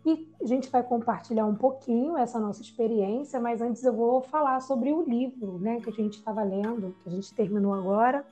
E 0.05 0.27
a 0.41 0.45
gente 0.45 0.69
vai 0.69 0.81
compartilhar 0.81 1.45
um 1.45 1.55
pouquinho 1.55 2.17
essa 2.17 2.39
nossa 2.39 2.61
experiência, 2.61 3.39
mas 3.39 3.61
antes 3.61 3.83
eu 3.83 3.93
vou 3.93 4.21
falar 4.21 4.59
sobre 4.61 4.93
o 4.93 5.03
livro, 5.03 5.59
né? 5.59 5.79
Que 5.81 5.89
a 5.89 5.93
gente 5.93 6.17
estava 6.17 6.41
lendo, 6.41 6.95
que 7.03 7.09
a 7.09 7.11
gente 7.11 7.33
terminou 7.33 7.73
agora 7.73 8.25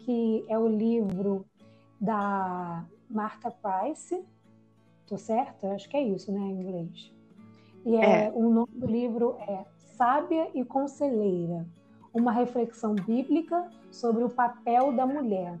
que 0.00 0.44
é 0.48 0.58
o 0.58 0.66
livro 0.66 1.44
da 2.00 2.84
Martha 3.08 3.50
Price. 3.50 4.24
Tô 5.06 5.16
certa? 5.16 5.72
Acho 5.72 5.88
que 5.88 5.96
é 5.96 6.02
isso, 6.02 6.32
né, 6.32 6.40
em 6.40 6.60
inglês. 6.60 7.12
E 7.84 7.96
é, 7.96 8.26
é. 8.26 8.32
o 8.34 8.48
nome 8.50 8.72
do 8.74 8.86
livro 8.86 9.36
é 9.40 9.64
Sábia 9.96 10.50
e 10.54 10.64
Conselheira, 10.64 11.66
uma 12.12 12.32
reflexão 12.32 12.94
bíblica 12.94 13.70
sobre 13.90 14.24
o 14.24 14.28
papel 14.28 14.92
da 14.92 15.06
mulher. 15.06 15.58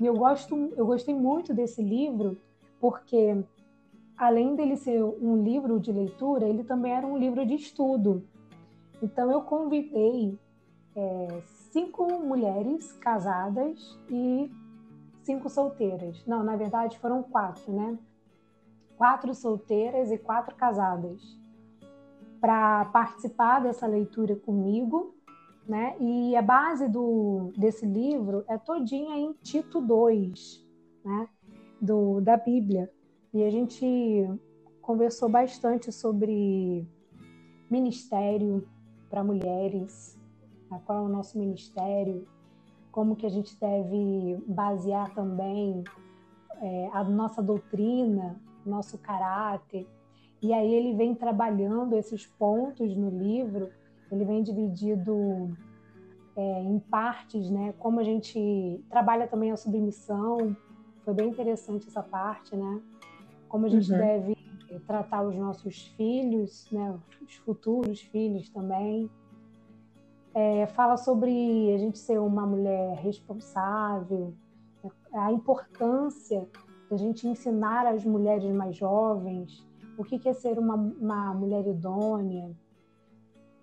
E 0.00 0.06
eu 0.06 0.14
gosto, 0.14 0.54
eu 0.76 0.86
gostei 0.86 1.14
muito 1.14 1.54
desse 1.54 1.82
livro 1.82 2.36
porque 2.80 3.42
além 4.16 4.54
dele 4.54 4.76
ser 4.76 5.02
um 5.02 5.42
livro 5.42 5.78
de 5.78 5.92
leitura, 5.92 6.48
ele 6.48 6.64
também 6.64 6.92
era 6.92 7.06
um 7.06 7.18
livro 7.18 7.44
de 7.44 7.54
estudo. 7.54 8.24
Então 9.02 9.30
eu 9.30 9.42
convidei 9.42 10.38
é, 10.94 11.42
cinco 11.70 12.10
mulheres 12.20 12.92
casadas 12.94 13.98
e 14.10 14.50
cinco 15.22 15.50
solteiras. 15.50 16.24
Não, 16.26 16.42
na 16.42 16.56
verdade 16.56 16.98
foram 16.98 17.22
quatro, 17.22 17.72
né? 17.72 17.98
Quatro 18.96 19.34
solteiras 19.34 20.10
e 20.10 20.16
quatro 20.16 20.54
casadas 20.54 21.20
para 22.40 22.86
participar 22.86 23.60
dessa 23.60 23.86
leitura 23.86 24.36
comigo, 24.36 25.14
né? 25.68 25.96
E 26.00 26.34
a 26.34 26.42
base 26.42 26.88
do, 26.88 27.52
desse 27.56 27.84
livro 27.84 28.44
é 28.48 28.56
todinha 28.56 29.16
em 29.16 29.34
Tito 29.42 29.80
2, 29.80 30.64
né? 31.04 31.28
Do, 31.80 32.22
da 32.22 32.38
Bíblia. 32.38 32.90
E 33.32 33.44
a 33.44 33.50
gente 33.50 33.84
conversou 34.80 35.28
bastante 35.28 35.90
sobre 35.92 36.86
ministério 37.70 38.66
para 39.10 39.24
mulheres, 39.24 40.18
qual 40.84 40.98
é 40.98 41.02
o 41.02 41.08
nosso 41.08 41.38
ministério, 41.38 42.26
como 42.90 43.16
que 43.16 43.26
a 43.26 43.28
gente 43.28 43.58
deve 43.60 44.42
basear 44.46 45.14
também 45.14 45.84
é, 46.62 46.88
a 46.92 47.04
nossa 47.04 47.42
doutrina, 47.42 48.40
nosso 48.64 48.98
caráter. 48.98 49.86
E 50.40 50.52
aí 50.52 50.72
ele 50.72 50.94
vem 50.94 51.14
trabalhando 51.14 51.94
esses 51.94 52.26
pontos 52.26 52.96
no 52.96 53.10
livro, 53.10 53.70
ele 54.10 54.24
vem 54.24 54.42
dividido 54.42 55.56
é, 56.36 56.62
em 56.62 56.78
partes, 56.78 57.50
né? 57.50 57.74
Como 57.78 58.00
a 58.00 58.04
gente 58.04 58.84
trabalha 58.88 59.26
também 59.26 59.50
a 59.50 59.56
submissão 59.56 60.56
foi 61.04 61.14
bem 61.14 61.28
interessante 61.28 61.86
essa 61.86 62.02
parte, 62.02 62.56
né? 62.56 62.82
Como 63.56 63.64
a 63.64 63.70
gente 63.70 63.90
uhum. 63.90 63.98
deve 63.98 64.36
tratar 64.86 65.22
os 65.22 65.34
nossos 65.34 65.86
filhos, 65.96 66.70
né? 66.70 66.94
Os 67.22 67.36
futuros 67.36 68.02
filhos 68.02 68.50
também. 68.50 69.10
É, 70.34 70.66
fala 70.66 70.98
sobre 70.98 71.72
a 71.72 71.78
gente 71.78 71.98
ser 71.98 72.20
uma 72.20 72.46
mulher 72.46 72.98
responsável, 72.98 74.34
a 75.10 75.32
importância 75.32 76.46
da 76.90 76.98
gente 76.98 77.26
ensinar 77.26 77.86
as 77.86 78.04
mulheres 78.04 78.52
mais 78.52 78.76
jovens 78.76 79.66
o 79.96 80.04
que 80.04 80.28
é 80.28 80.34
ser 80.34 80.58
uma, 80.58 80.74
uma 80.74 81.32
mulher 81.32 81.66
idônea. 81.66 82.54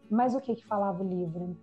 Mas 0.09 0.33
o 0.33 0.41
que, 0.41 0.55
que 0.55 0.65
falava 0.65 1.03
o 1.03 1.07
livro? 1.07 1.55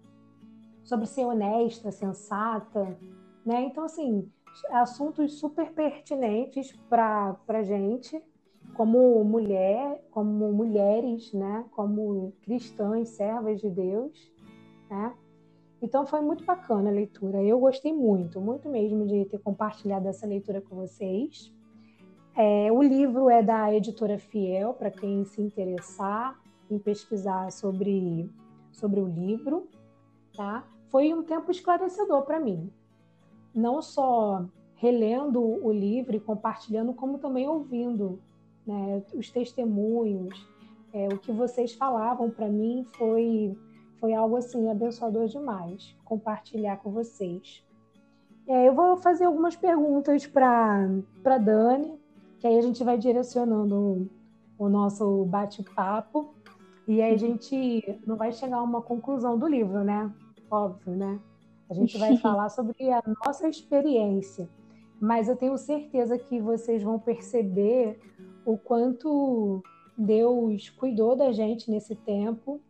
Sobre 0.85 1.07
ser 1.07 1.25
honesta, 1.25 1.91
sensata, 1.91 2.97
né? 3.45 3.63
Então, 3.63 3.83
assim, 3.83 4.31
assuntos 4.71 5.39
super 5.39 5.73
pertinentes 5.73 6.73
para 6.89 7.37
a 7.49 7.63
gente, 7.63 8.23
como 8.75 9.23
mulher, 9.25 10.03
como 10.11 10.53
mulheres, 10.53 11.33
né? 11.33 11.65
Como 11.73 12.33
cristãs, 12.43 13.11
servas 13.11 13.61
de 13.61 13.71
Deus, 13.71 14.33
né? 14.89 15.15
Então 15.83 16.07
foi 16.07 16.21
muito 16.21 16.45
bacana 16.45 16.91
a 16.91 16.93
leitura. 16.93 17.43
Eu 17.43 17.59
gostei 17.59 17.93
muito, 17.93 18.41
muito 18.41 18.69
mesmo 18.69 19.07
de 19.07 19.25
ter 19.25 19.39
compartilhado 19.39 20.09
essa 20.09 20.27
leitura 20.27 20.61
com 20.61 20.77
vocês. 20.77 21.53
É, 22.37 22.71
o 22.71 22.83
livro 22.83 23.29
é 23.31 23.43
da 23.43 23.75
editora 23.75 24.19
Fiel, 24.19 24.75
para 24.75 24.91
quem 24.91 25.25
se 25.25 25.41
interessar 25.41 26.39
em 26.71 26.79
pesquisar 26.79 27.51
sobre, 27.51 28.31
sobre 28.71 29.01
o 29.01 29.07
livro. 29.07 29.69
Tá? 30.37 30.65
Foi 30.89 31.13
um 31.13 31.23
tempo 31.23 31.51
esclarecedor 31.51 32.23
para 32.23 32.39
mim. 32.39 32.71
Não 33.55 33.83
só 33.83 34.45
relendo 34.77 35.41
o 35.41 35.71
livro 35.71 36.17
e 36.17 36.21
compartilhando, 36.21 36.95
como 36.95 37.19
também 37.19 37.47
ouvindo 37.49 38.19
né, 38.67 39.03
os 39.15 39.31
testemunhos. 39.31 40.49
É, 40.93 41.07
o 41.09 41.19
que 41.19 41.31
vocês 41.31 41.75
falavam 41.75 42.31
para 42.31 42.49
mim 42.49 42.85
foi 42.97 43.57
foi 44.01 44.15
algo 44.15 44.37
assim 44.37 44.71
abençoador 44.71 45.27
demais 45.27 45.95
compartilhar 46.07 46.79
com 46.79 46.91
vocês. 46.91 47.63
É, 48.49 48.67
eu 48.67 48.75
vou 48.75 48.97
fazer 48.97 49.27
algumas 49.27 49.55
perguntas 49.55 50.27
para 50.27 51.39
Dani, 51.39 52.01
que 52.39 52.47
aí 52.47 52.59
a 52.59 52.63
gente 52.63 52.83
vai 52.83 52.97
direcionando 52.97 53.77
o, 53.77 54.09
o 54.59 54.69
nosso 54.69 55.25
bate-papo 55.27 56.35
e 56.89 57.03
aí 57.03 57.15
a 57.15 57.19
gente 57.19 58.01
não 58.07 58.17
vai 58.17 58.33
chegar 58.33 58.57
a 58.57 58.63
uma 58.63 58.81
conclusão 58.81 59.39
do 59.39 59.47
livro, 59.47 59.85
né? 59.85 60.11
Óbvio, 60.51 60.97
né? 60.97 61.21
A 61.71 61.75
gente 61.75 61.97
vai 61.97 62.17
falar 62.19 62.49
sobre 62.49 62.91
a 62.91 63.03
nossa 63.25 63.49
experiência, 63.49 64.49
mas 65.01 65.29
eu 65.29 65.37
tenho 65.37 65.57
certeza 65.57 66.19
que 66.19 66.41
vocês 66.41 66.83
vão 66.83 66.99
perceber 66.99 67.99
o 68.45 68.59
quanto 68.59 69.63
Deus 69.97 70.69
cuidou 70.71 71.15
da 71.15 71.33
gente 71.33 71.71
nesse 71.71 71.95
tempo 71.95 72.61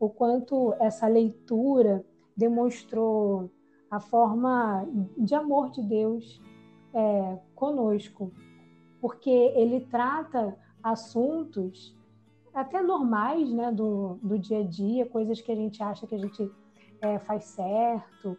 o 0.00 0.08
quanto 0.08 0.74
essa 0.80 1.06
leitura 1.06 2.02
demonstrou 2.34 3.50
a 3.90 4.00
forma 4.00 4.88
de 5.18 5.34
amor 5.34 5.70
de 5.70 5.82
Deus 5.82 6.40
é, 6.94 7.38
conosco, 7.54 8.32
porque 8.98 9.28
ele 9.28 9.80
trata 9.90 10.56
assuntos 10.82 11.94
até 12.54 12.82
normais 12.82 13.52
né, 13.52 13.70
do, 13.70 14.18
do 14.22 14.38
dia 14.38 14.60
a 14.60 14.62
dia, 14.62 15.04
coisas 15.04 15.40
que 15.40 15.52
a 15.52 15.56
gente 15.56 15.82
acha 15.82 16.06
que 16.06 16.14
a 16.14 16.18
gente 16.18 16.50
é, 17.00 17.18
faz 17.18 17.44
certo, 17.44 18.38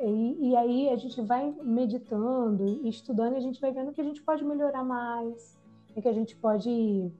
e, 0.00 0.50
e, 0.50 0.56
aí 0.56 0.88
a 0.90 0.96
gente 0.96 1.20
vai 1.22 1.52
meditando, 1.62 2.64
estudando, 2.86 3.34
e 3.34 3.36
a 3.36 3.40
gente 3.40 3.60
vai 3.60 3.72
vendo 3.72 3.92
que 3.92 4.00
a 4.00 4.04
gente 4.04 4.22
pode 4.22 4.44
melhorar 4.44 4.84
mais, 4.84 5.58
e 5.96 6.00
que 6.00 6.08
a 6.08 6.12
gente 6.12 6.36
pode 6.36 7.12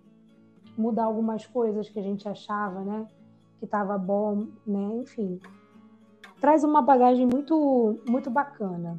mudar 0.76 1.04
algumas 1.04 1.44
coisas 1.44 1.88
que 1.88 1.98
a 1.98 2.02
gente 2.02 2.28
achava, 2.28 2.84
né? 2.84 3.08
que 3.58 3.64
estava 3.64 3.98
bom, 3.98 4.46
né? 4.66 4.96
Enfim, 4.96 5.40
traz 6.40 6.64
uma 6.64 6.80
bagagem 6.80 7.26
muito, 7.26 8.00
muito 8.08 8.30
bacana. 8.30 8.98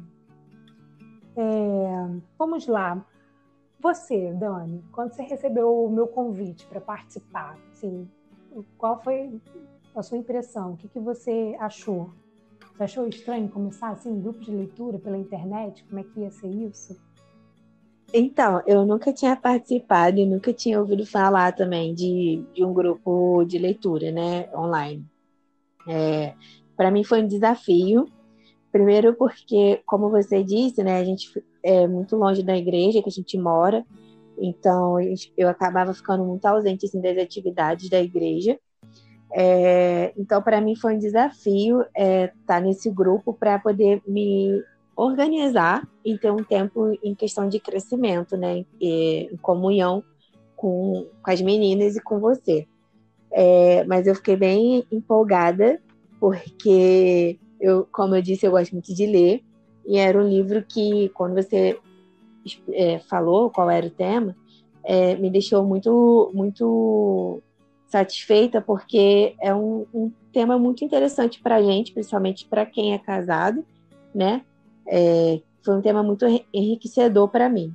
É, 1.36 2.20
vamos 2.38 2.66
lá. 2.66 3.04
Você, 3.80 4.32
Dani, 4.34 4.84
quando 4.92 5.12
você 5.12 5.22
recebeu 5.22 5.84
o 5.84 5.90
meu 5.90 6.06
convite 6.06 6.66
para 6.66 6.80
participar, 6.80 7.58
assim, 7.72 8.08
qual 8.76 9.00
foi 9.02 9.40
a 10.00 10.02
sua 10.02 10.18
impressão? 10.18 10.72
O 10.72 10.76
que, 10.76 10.88
que 10.88 10.98
você 10.98 11.56
achou? 11.60 12.10
Você 12.74 12.82
achou 12.82 13.06
estranho 13.06 13.48
começar 13.48 13.90
assim 13.90 14.10
um 14.10 14.20
grupo 14.20 14.40
de 14.40 14.50
leitura 14.50 14.98
pela 14.98 15.16
internet? 15.16 15.84
Como 15.84 16.00
é 16.00 16.04
que 16.04 16.20
ia 16.20 16.30
ser 16.30 16.48
isso? 16.48 16.98
Então, 18.12 18.60
eu 18.66 18.84
nunca 18.84 19.12
tinha 19.12 19.36
participado 19.36 20.18
e 20.18 20.26
nunca 20.26 20.52
tinha 20.52 20.80
ouvido 20.80 21.06
falar 21.06 21.54
também 21.54 21.94
de, 21.94 22.44
de 22.52 22.64
um 22.64 22.72
grupo 22.72 23.44
de 23.44 23.56
leitura, 23.58 24.10
né, 24.10 24.48
online. 24.52 25.06
É, 25.86 26.34
Para 26.76 26.90
mim 26.90 27.04
foi 27.04 27.22
um 27.22 27.28
desafio, 27.28 28.08
primeiro 28.72 29.14
porque, 29.14 29.80
como 29.86 30.10
você 30.10 30.42
disse, 30.42 30.82
né, 30.82 30.98
a 30.98 31.04
gente 31.04 31.30
é 31.62 31.86
muito 31.86 32.16
longe 32.16 32.42
da 32.42 32.56
igreja 32.56 33.02
que 33.02 33.08
a 33.08 33.12
gente 33.12 33.38
mora, 33.38 33.86
então 34.38 34.96
eu 35.36 35.48
acabava 35.48 35.94
ficando 35.94 36.24
muito 36.24 36.46
ausente 36.46 36.86
assim, 36.86 37.00
das 37.00 37.18
atividades 37.18 37.88
da 37.88 38.00
igreja. 38.00 38.58
É, 39.32 40.12
então, 40.16 40.42
para 40.42 40.60
mim 40.60 40.74
foi 40.74 40.94
um 40.94 40.98
desafio 40.98 41.82
estar 41.82 41.92
é, 41.94 42.32
tá 42.46 42.60
nesse 42.60 42.90
grupo 42.90 43.32
para 43.32 43.58
poder 43.58 44.02
me 44.06 44.62
organizar 44.96 45.88
e 46.04 46.18
ter 46.18 46.30
um 46.30 46.42
tempo 46.42 46.92
em 47.02 47.14
questão 47.14 47.48
de 47.48 47.60
crescimento, 47.60 48.36
né? 48.36 48.64
em 48.80 49.36
comunhão 49.40 50.02
com, 50.56 51.06
com 51.22 51.30
as 51.30 51.40
meninas 51.40 51.96
e 51.96 52.02
com 52.02 52.18
você. 52.18 52.66
É, 53.32 53.84
mas 53.84 54.06
eu 54.06 54.14
fiquei 54.14 54.36
bem 54.36 54.84
empolgada, 54.90 55.80
porque, 56.18 57.38
eu, 57.60 57.86
como 57.90 58.16
eu 58.16 58.22
disse, 58.22 58.46
eu 58.46 58.50
gosto 58.50 58.72
muito 58.72 58.92
de 58.92 59.06
ler, 59.06 59.42
e 59.86 59.96
era 59.96 60.18
um 60.18 60.28
livro 60.28 60.62
que, 60.68 61.08
quando 61.10 61.34
você 61.34 61.78
é, 62.72 62.98
falou 62.98 63.50
qual 63.50 63.70
era 63.70 63.86
o 63.86 63.90
tema, 63.90 64.36
é, 64.84 65.14
me 65.16 65.30
deixou 65.30 65.64
muito, 65.64 66.30
muito 66.34 67.40
satisfeita, 67.90 68.60
porque 68.60 69.34
é 69.40 69.54
um, 69.54 69.84
um 69.92 70.12
tema 70.32 70.58
muito 70.58 70.84
interessante 70.84 71.40
para 71.42 71.56
a 71.56 71.62
gente, 71.62 71.92
principalmente 71.92 72.46
para 72.46 72.64
quem 72.64 72.94
é 72.94 72.98
casado, 72.98 73.64
né? 74.14 74.42
é, 74.90 75.40
foi 75.62 75.76
um 75.76 75.80
tema 75.80 76.02
muito 76.02 76.24
enriquecedor 76.52 77.28
para 77.28 77.48
mim. 77.48 77.74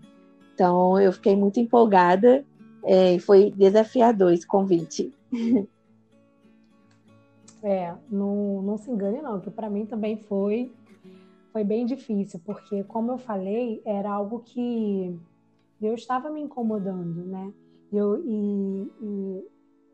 Então, 0.54 1.00
eu 1.00 1.12
fiquei 1.14 1.36
muito 1.36 1.60
empolgada 1.60 2.46
é, 2.84 3.16
e 3.16 3.20
foi 3.20 3.52
desafiador 3.52 4.34
esse 4.34 4.46
convite. 4.46 5.14
É, 7.68 7.96
não, 8.12 8.62
não 8.62 8.78
se 8.78 8.92
engane 8.92 9.24
não, 9.24 9.40
que 9.40 9.50
para 9.50 9.72
mim 9.72 9.88
também 9.88 10.18
foi 10.18 10.72
foi 11.52 11.64
bem 11.64 11.84
difícil, 11.84 12.40
porque 12.46 12.84
como 12.84 13.12
eu 13.12 13.18
falei, 13.18 13.82
era 13.84 14.12
algo 14.12 14.42
que 14.46 15.20
Deus 15.82 16.02
estava 16.02 16.30
me 16.30 16.40
incomodando, 16.42 17.26
né? 17.26 17.52
Eu, 17.92 18.24
e, 18.24 18.92
e 19.02 19.44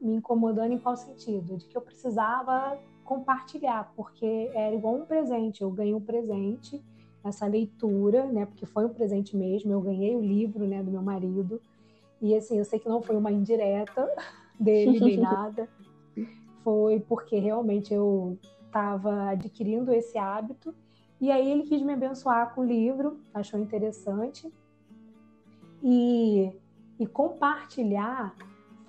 me 0.01 0.15
incomodando 0.15 0.73
em 0.73 0.79
qual 0.79 0.97
sentido? 0.97 1.57
De 1.57 1.67
que 1.67 1.77
eu 1.77 1.81
precisava 1.81 2.77
compartilhar, 3.05 3.91
porque 3.95 4.49
era 4.53 4.73
igual 4.73 4.95
um 4.95 5.05
presente. 5.05 5.61
Eu 5.61 5.69
ganhei 5.69 5.93
um 5.93 6.01
presente 6.01 6.83
essa 7.23 7.45
leitura, 7.45 8.25
né? 8.25 8.45
Porque 8.45 8.65
foi 8.65 8.85
um 8.85 8.89
presente 8.89 9.37
mesmo. 9.37 9.71
Eu 9.71 9.81
ganhei 9.81 10.15
o 10.15 10.21
livro, 10.21 10.65
né, 10.65 10.81
do 10.81 10.89
meu 10.89 11.01
marido. 11.01 11.61
E 12.21 12.35
assim, 12.35 12.57
eu 12.57 12.65
sei 12.65 12.79
que 12.79 12.89
não 12.89 13.01
foi 13.01 13.15
uma 13.15 13.31
indireta 13.31 14.09
dele 14.59 14.99
nem 14.99 15.17
nada. 15.21 15.69
Foi 16.63 16.99
porque 16.99 17.37
realmente 17.37 17.93
eu 17.93 18.37
estava 18.65 19.29
adquirindo 19.29 19.93
esse 19.93 20.17
hábito. 20.17 20.73
E 21.19 21.29
aí 21.31 21.51
ele 21.51 21.63
quis 21.63 21.81
me 21.83 21.93
abençoar 21.93 22.55
com 22.55 22.61
o 22.61 22.65
livro, 22.65 23.19
achou 23.33 23.59
interessante. 23.59 24.51
E, 25.83 26.51
e 26.99 27.05
compartilhar 27.05 28.35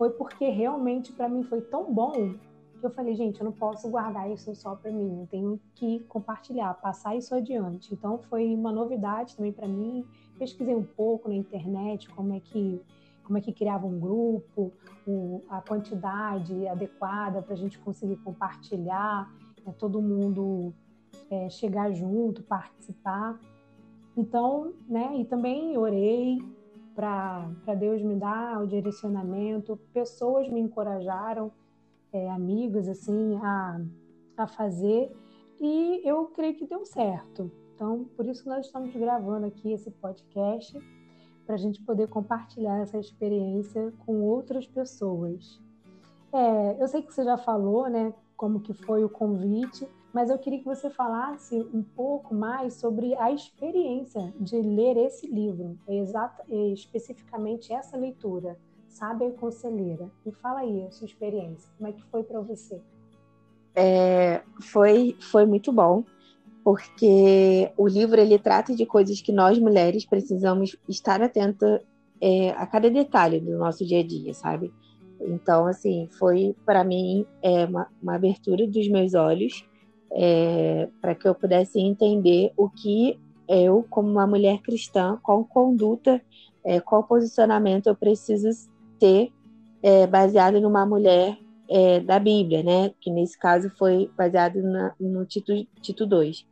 foi 0.03 0.11
porque 0.11 0.49
realmente 0.49 1.12
para 1.12 1.29
mim 1.29 1.45
foi 1.45 1.61
tão 1.61 1.95
bom 1.95 2.35
eu 2.83 2.91
falei, 2.91 3.15
gente, 3.15 3.41
eu 3.41 3.45
não 3.45 3.53
posso 3.53 3.88
guardar 3.88 4.29
isso 4.29 4.53
só 4.57 4.75
para 4.75 4.91
mim, 4.91 5.21
eu 5.21 5.27
tenho 5.29 5.61
que 5.73 6.01
compartilhar, 6.09 6.75
passar 6.75 7.15
isso 7.15 7.33
adiante. 7.33 7.95
Então 7.95 8.19
foi 8.19 8.53
uma 8.53 8.73
novidade 8.73 9.37
também 9.37 9.53
para 9.53 9.69
mim. 9.69 10.05
Pesquisei 10.37 10.75
um 10.75 10.83
pouco 10.83 11.29
na 11.29 11.37
internet 11.37 12.09
como 12.09 12.35
é 12.35 12.41
que 12.41 12.83
como 13.23 13.38
é 13.38 13.41
que 13.41 13.53
criava 13.53 13.87
um 13.87 14.01
grupo, 14.01 14.73
a 15.49 15.61
quantidade 15.61 16.67
adequada 16.67 17.41
para 17.41 17.55
a 17.55 17.57
gente 17.57 17.79
conseguir 17.79 18.17
compartilhar, 18.17 19.33
né, 19.65 19.73
todo 19.79 20.03
mundo 20.03 20.75
é, 21.31 21.49
chegar 21.49 21.93
junto, 21.93 22.43
participar. 22.43 23.38
Então, 24.17 24.73
né, 24.88 25.19
e 25.19 25.25
também 25.25 25.79
orei 25.79 26.41
para 26.95 27.75
Deus 27.79 28.03
me 28.03 28.17
dar 28.17 28.63
o 28.63 28.67
direcionamento, 28.67 29.79
pessoas 29.93 30.49
me 30.49 30.61
encorajaram 30.61 31.51
é, 32.13 32.31
amigos 32.31 32.89
assim 32.89 33.37
a, 33.37 33.81
a 34.37 34.47
fazer 34.47 35.11
e 35.61 36.01
eu 36.05 36.27
creio 36.27 36.55
que 36.55 36.67
deu 36.67 36.85
certo. 36.85 37.51
Então, 37.75 38.05
por 38.17 38.27
isso 38.27 38.49
nós 38.49 38.67
estamos 38.67 38.95
gravando 38.95 39.47
aqui 39.47 39.73
esse 39.73 39.91
podcast 39.91 40.79
para 41.47 41.55
a 41.55 41.59
gente 41.59 41.83
poder 41.83 42.09
compartilhar 42.09 42.79
essa 42.79 42.99
experiência 42.99 43.93
com 44.07 44.23
outras 44.23 44.67
pessoas. 44.67 45.61
É, 46.33 46.83
eu 46.83 46.89
sei 46.89 47.03
que 47.03 47.13
você 47.13 47.25
já 47.25 47.37
falou, 47.37 47.89
né, 47.89 48.15
como 48.37 48.61
que 48.61 48.73
foi 48.73 49.05
o 49.05 49.09
convite, 49.09 49.89
mas 50.12 50.29
eu 50.29 50.38
queria 50.38 50.59
que 50.59 50.64
você 50.64 50.90
falasse 50.90 51.57
um 51.72 51.83
pouco 51.83 52.35
mais 52.35 52.75
sobre 52.75 53.14
a 53.16 53.33
experiência 53.33 54.33
de 54.38 54.61
ler 54.61 54.96
esse 54.96 55.27
livro, 55.27 55.79
exata, 55.88 56.44
especificamente 56.48 57.72
essa 57.72 57.96
leitura, 57.96 58.59
Sábia 58.88 59.29
e 59.29 59.33
Conselheira. 59.33 60.11
Me 60.25 60.33
fala 60.33 60.61
aí 60.61 60.85
a 60.87 60.90
sua 60.90 61.07
experiência, 61.07 61.70
como 61.79 61.88
é 61.88 61.92
que 61.92 62.05
foi 62.05 62.22
para 62.22 62.40
você? 62.40 62.81
É, 63.75 64.42
foi, 64.61 65.16
foi 65.18 65.46
muito 65.46 65.72
bom, 65.72 66.05
porque 66.62 67.72
o 67.77 67.88
livro 67.88 68.20
ele 68.20 68.38
trata 68.38 68.75
de 68.75 68.85
coisas 68.85 69.22
que 69.22 69.33
nós 69.33 69.59
mulheres 69.59 70.05
precisamos 70.05 70.77
estar 70.87 71.22
atentas 71.22 71.81
é, 72.20 72.51
a 72.51 72.66
cada 72.66 72.90
detalhe 72.90 73.40
do 73.40 73.57
nosso 73.57 73.85
dia 73.85 74.01
a 74.01 74.07
dia, 74.07 74.35
sabe? 74.35 74.72
Então, 75.18 75.66
assim, 75.66 76.09
foi 76.18 76.55
para 76.66 76.85
mim 76.85 77.27
é, 77.40 77.64
uma, 77.64 77.88
uma 78.03 78.14
abertura 78.14 78.66
dos 78.66 78.88
meus 78.88 79.14
olhos 79.14 79.64
é, 80.14 80.88
para 81.01 81.14
que 81.14 81.27
eu 81.27 81.35
pudesse 81.35 81.81
entender 81.81 82.53
o 82.57 82.68
que 82.68 83.18
eu, 83.48 83.85
como 83.90 84.09
uma 84.11 84.27
mulher 84.27 84.61
cristã, 84.61 85.18
qual 85.22 85.44
conduta, 85.44 86.22
é, 86.64 86.81
qual 86.81 87.05
posicionamento 87.05 87.87
eu 87.87 87.96
preciso 87.96 88.48
ter 88.98 89.33
é, 89.83 90.07
baseado 90.07 90.61
numa 90.61 90.87
mulher 90.87 91.37
é, 91.68 92.01
da 92.01 92.18
Bíblia, 92.18 92.62
né? 92.62 92.92
Que 93.01 93.11
nesse 93.11 93.38
caso 93.38 93.70
foi 93.79 94.11
baseado 94.16 94.62
na, 94.62 94.94
no 95.01 95.25
Tito, 95.25 95.53
Tito 95.81 96.07
2. 96.07 96.46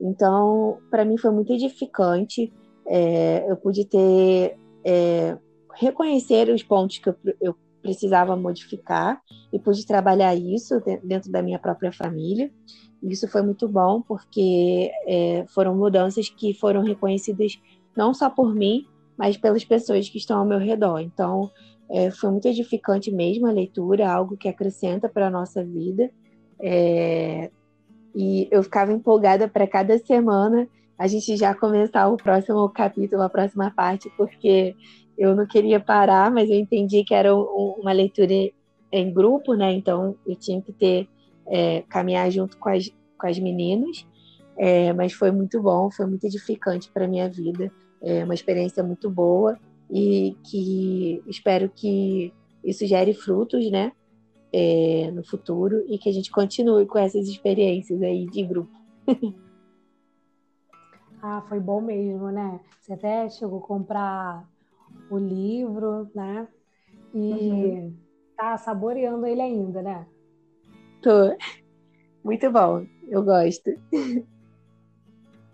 Então, 0.00 0.78
para 0.90 1.04
mim 1.04 1.16
foi 1.16 1.30
muito 1.30 1.52
edificante. 1.52 2.52
É, 2.86 3.50
eu 3.50 3.56
pude 3.56 3.84
ter 3.84 4.58
é, 4.84 5.38
reconhecer 5.74 6.48
os 6.48 6.62
pontos 6.62 6.98
que 6.98 7.08
eu, 7.08 7.16
eu 7.40 7.56
precisava 7.82 8.36
modificar 8.36 9.20
e 9.52 9.58
pude 9.58 9.86
trabalhar 9.86 10.34
isso 10.34 10.80
dentro 11.02 11.30
da 11.30 11.42
minha 11.42 11.58
própria 11.58 11.92
família. 11.92 12.50
Isso 13.02 13.26
foi 13.28 13.42
muito 13.42 13.66
bom 13.68 14.02
porque 14.02 14.90
é, 15.06 15.44
foram 15.48 15.74
mudanças 15.74 16.28
que 16.28 16.52
foram 16.54 16.82
reconhecidas 16.82 17.58
não 17.96 18.12
só 18.12 18.28
por 18.28 18.54
mim, 18.54 18.86
mas 19.16 19.36
pelas 19.36 19.64
pessoas 19.64 20.08
que 20.08 20.18
estão 20.18 20.38
ao 20.38 20.46
meu 20.46 20.58
redor. 20.58 21.00
Então, 21.00 21.50
é, 21.90 22.10
foi 22.10 22.30
muito 22.30 22.46
edificante 22.46 23.10
mesmo 23.10 23.46
a 23.46 23.52
leitura, 23.52 24.10
algo 24.10 24.36
que 24.36 24.48
acrescenta 24.48 25.08
para 25.08 25.26
a 25.26 25.30
nossa 25.30 25.64
vida. 25.64 26.10
É, 26.58 27.50
e 28.14 28.48
eu 28.50 28.62
ficava 28.62 28.92
empolgada 28.92 29.48
para 29.48 29.66
cada 29.66 29.98
semana 29.98 30.68
a 31.00 31.06
gente 31.06 31.34
já 31.34 31.54
começar 31.54 32.08
o 32.08 32.16
próximo 32.18 32.68
capítulo, 32.68 33.22
a 33.22 33.28
próxima 33.30 33.70
parte, 33.70 34.12
porque 34.18 34.76
eu 35.20 35.36
não 35.36 35.46
queria 35.46 35.78
parar, 35.78 36.30
mas 36.30 36.48
eu 36.48 36.56
entendi 36.56 37.04
que 37.04 37.14
era 37.14 37.36
uma 37.36 37.92
leitura 37.92 38.32
em 38.90 39.12
grupo, 39.12 39.52
né? 39.52 39.70
Então 39.70 40.16
eu 40.26 40.34
tinha 40.34 40.62
que 40.62 40.72
ter 40.72 41.06
é, 41.46 41.82
caminhar 41.82 42.30
junto 42.30 42.56
com 42.56 42.70
as, 42.70 42.90
com 43.18 43.26
as 43.26 43.38
meninas. 43.38 44.06
É, 44.56 44.94
mas 44.94 45.12
foi 45.12 45.30
muito 45.30 45.60
bom, 45.60 45.90
foi 45.90 46.06
muito 46.06 46.24
edificante 46.24 46.90
para 46.90 47.06
minha 47.06 47.28
vida, 47.28 47.70
é 48.02 48.24
uma 48.24 48.34
experiência 48.34 48.82
muito 48.82 49.10
boa 49.10 49.58
e 49.90 50.36
que 50.42 51.22
espero 51.26 51.68
que 51.68 52.32
isso 52.64 52.86
gere 52.86 53.12
frutos, 53.12 53.70
né? 53.70 53.92
É, 54.50 55.10
no 55.12 55.22
futuro 55.22 55.84
e 55.86 55.98
que 55.98 56.08
a 56.08 56.12
gente 56.12 56.30
continue 56.30 56.86
com 56.86 56.98
essas 56.98 57.28
experiências 57.28 58.00
aí 58.02 58.24
de 58.24 58.42
grupo. 58.42 58.72
ah, 61.22 61.44
foi 61.46 61.60
bom 61.60 61.82
mesmo, 61.82 62.30
né? 62.30 62.58
Você 62.80 62.94
até 62.94 63.28
chegou 63.28 63.58
a 63.58 63.66
comprar 63.66 64.48
o 65.10 65.18
livro, 65.18 66.08
né? 66.14 66.48
E 67.12 67.32
uhum. 67.32 67.96
tá 68.36 68.56
saboreando 68.56 69.26
ele 69.26 69.42
ainda, 69.42 69.82
né? 69.82 70.06
Tô. 71.02 71.36
Muito 72.22 72.50
bom, 72.50 72.86
eu 73.08 73.22
gosto. 73.22 73.70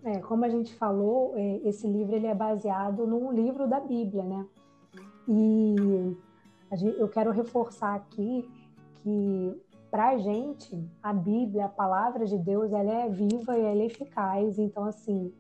É, 0.05 0.21
como 0.21 0.45
a 0.45 0.49
gente 0.49 0.73
falou, 0.75 1.33
é, 1.37 1.61
esse 1.65 1.85
livro 1.85 2.15
ele 2.15 2.29
é 2.29 2.35
baseado 2.35 3.07
num 3.07 3.33
livro 3.33 3.67
da 3.67 3.81
Bíblia, 3.81 4.23
né? 4.23 4.47
E 5.29 5.75
gente, 6.75 7.01
eu 7.01 7.09
quero 7.09 7.33
reforçar 7.33 7.95
aqui 7.95 8.49
que 9.03 9.61
para 9.91 10.11
a 10.11 10.19
gente 10.19 10.79
a 11.03 11.13
Bíblia, 11.13 11.65
a 11.65 11.69
palavra 11.69 12.27
de 12.27 12.39
Deus, 12.39 12.73
ela 12.73 12.93
é 12.93 13.09
viva 13.09 13.57
e 13.57 13.63
ela 13.63 13.83
é 13.83 13.87
eficaz. 13.87 14.59
Então, 14.59 14.85
assim, 14.85 15.33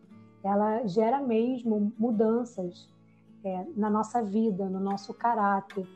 ela 0.42 0.86
gera 0.86 1.20
mesmo 1.20 1.92
mudanças 1.98 2.88
é, 3.46 3.64
na 3.76 3.88
nossa 3.88 4.20
vida, 4.22 4.68
no 4.68 4.80
nosso 4.80 5.14
caráter. 5.14 5.86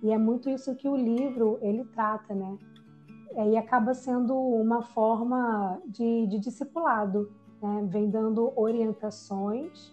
E 0.00 0.12
é 0.12 0.16
muito 0.16 0.48
isso 0.48 0.76
que 0.76 0.88
o 0.88 0.94
livro 0.94 1.58
ele 1.60 1.84
trata, 1.86 2.32
né? 2.32 2.56
É, 3.32 3.50
e 3.50 3.56
acaba 3.56 3.92
sendo 3.94 4.34
uma 4.34 4.82
forma 4.82 5.80
de, 5.86 6.26
de 6.28 6.38
discipulado, 6.38 7.30
né? 7.60 7.86
vem 7.88 8.08
dando 8.08 8.52
orientações 8.56 9.92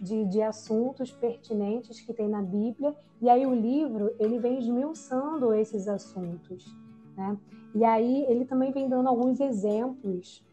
de, 0.00 0.24
de 0.26 0.42
assuntos 0.42 1.12
pertinentes 1.12 2.00
que 2.00 2.12
tem 2.12 2.28
na 2.28 2.42
Bíblia, 2.42 2.94
e 3.22 3.28
aí 3.28 3.46
o 3.46 3.54
livro 3.54 4.14
ele 4.18 4.38
vem 4.38 4.58
esmiuçando 4.58 5.54
esses 5.54 5.88
assuntos. 5.88 6.76
Né? 7.16 7.38
E 7.74 7.84
aí 7.84 8.24
ele 8.28 8.44
também 8.44 8.70
vem 8.70 8.88
dando 8.88 9.08
alguns 9.08 9.40
exemplos 9.40 10.44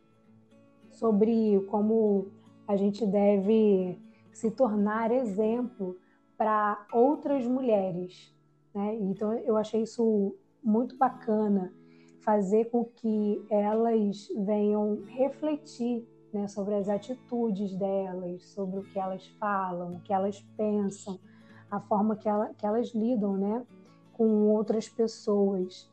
sobre 0.89 1.59
como 1.69 2.27
a 2.67 2.77
gente 2.77 3.05
deve 3.05 3.99
se 4.33 4.51
tornar 4.51 5.11
exemplo 5.11 5.97
para 6.37 6.87
outras 6.91 7.45
mulheres. 7.45 8.33
Né? 8.73 8.95
Então, 9.01 9.33
eu 9.33 9.57
achei 9.57 9.83
isso 9.83 10.35
muito 10.63 10.97
bacana, 10.97 11.73
fazer 12.21 12.65
com 12.65 12.85
que 12.85 13.45
elas 13.49 14.27
venham 14.45 15.01
refletir 15.07 16.07
né, 16.33 16.47
sobre 16.47 16.75
as 16.75 16.87
atitudes 16.87 17.75
delas, 17.75 18.43
sobre 18.47 18.79
o 18.79 18.83
que 18.83 18.99
elas 18.99 19.27
falam, 19.39 19.95
o 19.95 20.01
que 20.01 20.13
elas 20.13 20.41
pensam, 20.55 21.19
a 21.69 21.79
forma 21.79 22.15
que, 22.15 22.29
ela, 22.29 22.53
que 22.53 22.65
elas 22.65 22.93
lidam 22.93 23.37
né, 23.37 23.65
com 24.13 24.49
outras 24.49 24.87
pessoas. 24.87 25.91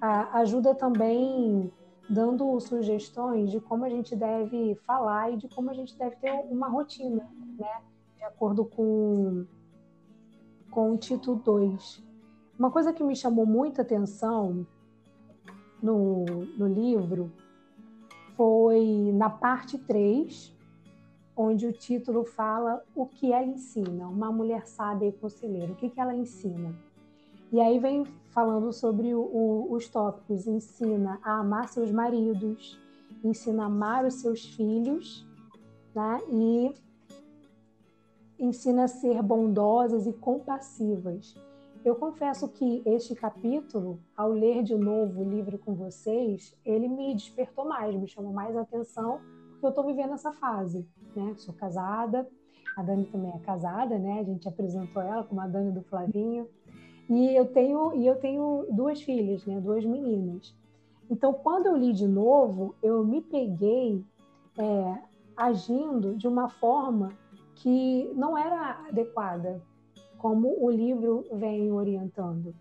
A, 0.00 0.40
ajuda 0.40 0.74
também 0.74 1.72
dando 2.08 2.58
sugestões 2.60 3.50
de 3.50 3.60
como 3.60 3.84
a 3.84 3.90
gente 3.90 4.16
deve 4.16 4.74
falar 4.86 5.32
e 5.32 5.36
de 5.36 5.48
como 5.48 5.70
a 5.70 5.74
gente 5.74 5.96
deve 5.96 6.16
ter 6.16 6.32
uma 6.50 6.68
rotina, 6.68 7.28
né? 7.58 7.82
De 8.16 8.24
acordo 8.24 8.64
com, 8.64 9.46
com 10.70 10.92
o 10.92 10.96
título 10.96 11.36
2. 11.36 12.02
Uma 12.58 12.70
coisa 12.70 12.92
que 12.92 13.04
me 13.04 13.14
chamou 13.14 13.46
muita 13.46 13.82
atenção 13.82 14.66
no, 15.82 16.24
no 16.56 16.66
livro 16.66 17.30
foi 18.36 19.12
na 19.14 19.28
parte 19.28 19.76
3, 19.78 20.56
onde 21.36 21.66
o 21.66 21.72
título 21.72 22.24
fala 22.24 22.82
o 22.94 23.06
que 23.06 23.32
ela 23.32 23.44
ensina, 23.44 24.08
uma 24.08 24.32
mulher 24.32 24.66
sábia 24.66 25.08
e 25.08 25.12
conselheira, 25.12 25.72
o 25.72 25.76
que, 25.76 25.90
que 25.90 26.00
ela 26.00 26.14
ensina. 26.14 26.74
E 27.50 27.60
aí 27.60 27.78
vem 27.78 28.04
falando 28.30 28.72
sobre 28.72 29.14
o, 29.14 29.20
o, 29.20 29.72
os 29.72 29.88
tópicos: 29.88 30.46
ensina 30.46 31.18
a 31.22 31.38
amar 31.38 31.68
seus 31.68 31.90
maridos, 31.90 32.78
ensina 33.24 33.64
a 33.64 33.66
amar 33.66 34.04
os 34.04 34.14
seus 34.14 34.44
filhos, 34.44 35.26
né? 35.94 36.20
e 36.30 36.74
ensina 38.38 38.84
a 38.84 38.88
ser 38.88 39.22
bondosas 39.22 40.06
e 40.06 40.12
compassivas. 40.12 41.34
Eu 41.84 41.94
confesso 41.94 42.48
que 42.48 42.82
este 42.84 43.14
capítulo, 43.14 44.00
ao 44.16 44.30
ler 44.30 44.62
de 44.62 44.76
novo 44.76 45.22
o 45.22 45.28
livro 45.28 45.58
com 45.58 45.74
vocês, 45.74 46.54
ele 46.64 46.88
me 46.88 47.14
despertou 47.14 47.64
mais, 47.64 47.94
me 47.94 48.06
chamou 48.06 48.32
mais 48.32 48.56
atenção, 48.56 49.20
porque 49.50 49.66
eu 49.66 49.70
estou 49.70 49.86
vivendo 49.86 50.12
essa 50.12 50.32
fase, 50.32 50.86
né? 51.16 51.34
Sou 51.36 51.54
casada, 51.54 52.28
a 52.76 52.82
Dani 52.82 53.06
também 53.06 53.32
é 53.32 53.38
casada, 53.38 53.98
né? 53.98 54.20
A 54.20 54.22
gente 54.24 54.46
apresentou 54.46 55.02
ela 55.02 55.24
como 55.24 55.40
a 55.40 55.46
Dani 55.46 55.72
do 55.72 55.82
Flavinho. 55.82 56.48
E 57.08 57.34
eu 57.34 57.46
tenho 57.46 57.94
e 57.94 58.06
eu 58.06 58.16
tenho 58.16 58.66
duas 58.70 59.00
filhas, 59.00 59.44
né? 59.46 59.60
Duas 59.60 59.84
meninas. 59.84 60.54
Então, 61.10 61.32
quando 61.32 61.66
eu 61.66 61.76
li 61.76 61.92
de 61.92 62.06
novo, 62.06 62.74
eu 62.82 63.04
me 63.04 63.22
peguei 63.22 64.04
é, 64.58 64.98
agindo 65.36 66.14
de 66.16 66.28
uma 66.28 66.48
forma 66.48 67.12
que 67.54 68.10
não 68.14 68.36
era 68.36 68.86
adequada, 68.88 69.62
como 70.18 70.56
o 70.62 70.70
livro 70.70 71.24
vem 71.32 71.72
orientando. 71.72 72.54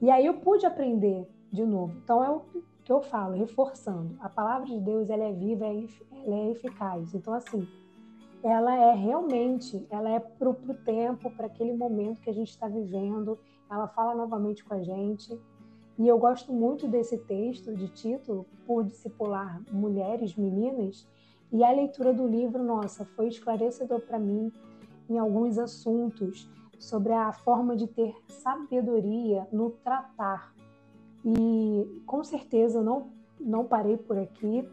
E 0.00 0.10
aí 0.10 0.26
eu 0.26 0.34
pude 0.34 0.66
aprender 0.66 1.26
de 1.50 1.64
novo. 1.64 1.94
Então 2.02 2.24
é 2.24 2.30
o 2.30 2.42
que 2.84 2.92
eu 2.92 3.00
falo, 3.02 3.34
reforçando. 3.34 4.16
A 4.20 4.28
palavra 4.28 4.66
de 4.66 4.78
Deus 4.80 5.08
ela 5.08 5.24
é 5.24 5.32
viva, 5.32 5.66
ela 5.66 6.34
é 6.34 6.50
eficaz. 6.50 7.14
Então 7.14 7.34
assim, 7.34 7.66
ela 8.42 8.74
é 8.74 8.94
realmente, 8.94 9.86
ela 9.90 10.10
é 10.10 10.18
para 10.18 10.50
o 10.50 10.54
tempo, 10.84 11.30
para 11.30 11.46
aquele 11.46 11.72
momento 11.72 12.20
que 12.20 12.30
a 12.30 12.34
gente 12.34 12.50
está 12.50 12.68
vivendo. 12.68 13.38
Ela 13.72 13.88
fala 13.88 14.14
novamente 14.14 14.62
com 14.62 14.74
a 14.74 14.82
gente. 14.82 15.40
E 15.98 16.06
eu 16.06 16.18
gosto 16.18 16.52
muito 16.52 16.86
desse 16.86 17.16
texto 17.16 17.74
de 17.74 17.88
título, 17.88 18.44
por 18.66 18.84
discipular 18.84 19.62
mulheres, 19.70 20.36
meninas, 20.36 21.08
E 21.50 21.62
a 21.62 21.70
leitura 21.70 22.14
do 22.14 22.26
livro, 22.26 22.62
nossa, 22.62 23.04
foi 23.04 23.28
esclarecedor 23.28 24.00
para 24.00 24.18
mim 24.18 24.50
em 25.08 25.18
alguns 25.18 25.58
assuntos 25.58 26.50
sobre 26.78 27.12
a 27.12 27.30
forma 27.30 27.76
de 27.76 27.86
ter 27.86 28.14
sabedoria 28.26 29.46
no 29.52 29.70
tratar. 29.70 30.54
E 31.24 32.02
com 32.06 32.24
certeza 32.24 32.82
não 32.82 33.10
não 33.38 33.64
parei 33.64 33.96
por 33.96 34.16
aqui. 34.18 34.66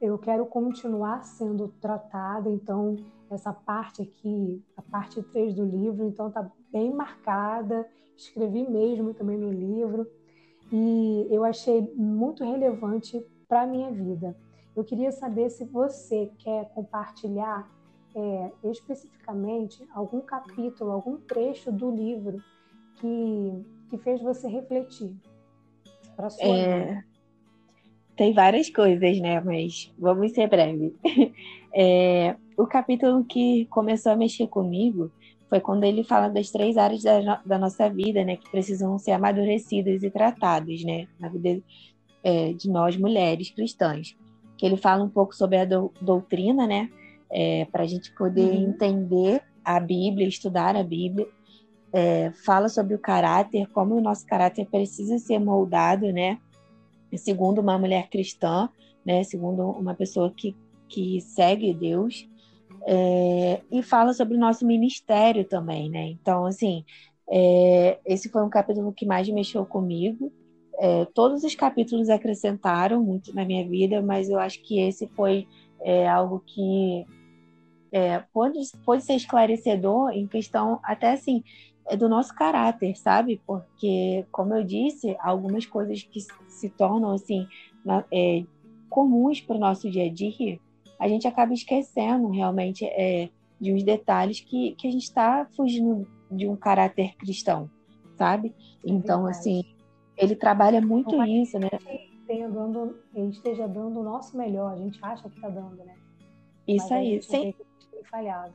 Eu 0.00 0.18
quero 0.18 0.44
continuar 0.46 1.24
sendo 1.24 1.68
tratada, 1.80 2.50
então 2.50 2.96
essa 3.30 3.52
parte 3.52 4.02
aqui, 4.02 4.62
a 4.76 4.82
parte 4.82 5.22
3 5.22 5.54
do 5.54 5.64
livro, 5.64 6.04
então 6.04 6.30
tá 6.30 6.50
bem 6.70 6.92
marcada. 6.92 7.88
Escrevi 8.16 8.68
mesmo 8.68 9.14
também 9.14 9.38
no 9.38 9.50
livro 9.50 10.06
e 10.72 11.26
eu 11.30 11.44
achei 11.44 11.82
muito 11.94 12.44
relevante 12.44 13.24
para 13.48 13.62
a 13.62 13.66
minha 13.66 13.90
vida. 13.90 14.36
Eu 14.74 14.84
queria 14.84 15.12
saber 15.12 15.50
se 15.50 15.64
você 15.64 16.30
quer 16.38 16.70
compartilhar 16.70 17.70
é, 18.14 18.50
especificamente 18.64 19.86
algum 19.92 20.20
capítulo, 20.20 20.90
algum 20.90 21.18
trecho 21.18 21.70
do 21.70 21.90
livro 21.90 22.42
que, 22.96 23.64
que 23.90 23.98
fez 23.98 24.22
você 24.22 24.48
refletir 24.48 25.14
para 26.16 26.30
sua 26.30 26.44
é, 26.44 26.84
vida. 26.86 27.04
Tem 28.16 28.32
várias 28.32 28.70
coisas, 28.70 29.20
né? 29.20 29.40
Mas 29.40 29.92
vamos 29.98 30.32
ser 30.32 30.48
breve. 30.48 30.94
É, 31.74 32.36
o 32.54 32.66
capítulo 32.66 33.24
que 33.24 33.64
começou 33.70 34.12
a 34.12 34.16
mexer 34.16 34.46
comigo 34.46 35.10
foi 35.52 35.60
quando 35.60 35.84
ele 35.84 36.02
fala 36.02 36.30
das 36.30 36.50
três 36.50 36.78
áreas 36.78 37.02
da, 37.02 37.42
da 37.44 37.58
nossa 37.58 37.86
vida, 37.86 38.24
né? 38.24 38.36
Que 38.36 38.50
precisam 38.50 38.98
ser 38.98 39.10
amadurecidas 39.10 40.02
e 40.02 40.10
tratadas, 40.10 40.82
né? 40.82 41.06
Na 41.20 41.28
vida 41.28 41.62
é, 42.24 42.54
de 42.54 42.70
nós, 42.70 42.96
mulheres 42.96 43.50
cristãs. 43.50 44.16
Que 44.56 44.64
ele 44.64 44.78
fala 44.78 45.04
um 45.04 45.10
pouco 45.10 45.36
sobre 45.36 45.58
a 45.58 45.66
do, 45.66 45.92
doutrina, 46.00 46.66
né? 46.66 46.88
É, 47.30 47.66
Para 47.66 47.82
a 47.82 47.86
gente 47.86 48.14
poder 48.14 48.50
uhum. 48.50 48.70
entender 48.70 49.42
a 49.62 49.78
Bíblia, 49.78 50.26
estudar 50.26 50.74
a 50.74 50.82
Bíblia. 50.82 51.28
É, 51.92 52.32
fala 52.46 52.70
sobre 52.70 52.94
o 52.94 52.98
caráter, 52.98 53.68
como 53.74 53.94
o 53.94 54.00
nosso 54.00 54.24
caráter 54.24 54.66
precisa 54.70 55.18
ser 55.18 55.38
moldado, 55.38 56.10
né? 56.14 56.38
Segundo 57.14 57.60
uma 57.60 57.78
mulher 57.78 58.08
cristã, 58.08 58.70
né? 59.04 59.22
Segundo 59.22 59.68
uma 59.68 59.94
pessoa 59.94 60.32
que, 60.34 60.56
que 60.88 61.20
segue 61.20 61.74
Deus. 61.74 62.26
É, 62.86 63.60
e 63.70 63.82
fala 63.82 64.12
sobre 64.12 64.36
o 64.36 64.40
nosso 64.40 64.66
ministério 64.66 65.44
também, 65.44 65.88
né? 65.88 66.06
Então, 66.08 66.46
assim, 66.46 66.84
é, 67.30 67.98
esse 68.04 68.28
foi 68.28 68.42
um 68.42 68.50
capítulo 68.50 68.92
que 68.92 69.06
mais 69.06 69.28
mexeu 69.28 69.64
comigo. 69.64 70.32
É, 70.78 71.04
todos 71.06 71.44
os 71.44 71.54
capítulos 71.54 72.08
acrescentaram 72.08 73.02
muito 73.02 73.34
na 73.34 73.44
minha 73.44 73.66
vida, 73.66 74.02
mas 74.02 74.28
eu 74.28 74.38
acho 74.38 74.60
que 74.62 74.80
esse 74.80 75.06
foi 75.08 75.46
é, 75.80 76.08
algo 76.08 76.42
que 76.44 77.06
é, 77.92 78.18
pode, 78.32 78.58
pode 78.84 79.04
ser 79.04 79.14
esclarecedor 79.14 80.10
em 80.10 80.26
questão, 80.26 80.80
até 80.82 81.12
assim, 81.12 81.44
é 81.86 81.96
do 81.96 82.08
nosso 82.08 82.34
caráter, 82.34 82.96
sabe? 82.96 83.40
Porque, 83.46 84.24
como 84.32 84.54
eu 84.54 84.64
disse, 84.64 85.16
algumas 85.20 85.66
coisas 85.66 86.02
que 86.02 86.20
se 86.48 86.68
tornam, 86.70 87.12
assim, 87.12 87.46
na, 87.84 88.04
comuns 88.88 89.40
para 89.40 89.56
o 89.56 89.60
nosso 89.60 89.90
dia 89.90 90.06
a 90.06 90.12
dia, 90.12 90.58
a 91.02 91.08
gente 91.08 91.26
acaba 91.26 91.52
esquecendo 91.52 92.28
realmente 92.28 92.84
é, 92.84 93.28
de 93.60 93.72
uns 93.74 93.82
detalhes 93.82 94.38
que, 94.38 94.72
que 94.76 94.86
a 94.86 94.90
gente 94.90 95.02
está 95.02 95.44
fugindo 95.56 96.06
de 96.30 96.46
um 96.46 96.54
caráter 96.54 97.16
cristão, 97.16 97.68
sabe? 98.16 98.54
Então, 98.86 99.26
assim, 99.26 99.64
ele 100.16 100.36
trabalha 100.36 100.80
muito 100.80 101.20
isso, 101.24 101.58
né? 101.58 101.68
Dando, 102.28 102.96
ele 103.14 103.30
esteja 103.30 103.66
dando 103.66 103.98
o 103.98 104.02
nosso 104.04 104.38
melhor, 104.38 104.72
a 104.72 104.76
gente 104.76 104.96
acha 105.02 105.28
que 105.28 105.34
está 105.34 105.48
dando, 105.48 105.84
né? 105.84 105.96
Isso 106.68 106.88
Mas 106.88 106.92
aí, 106.92 107.20
sem 107.20 107.54
falhado. 108.08 108.54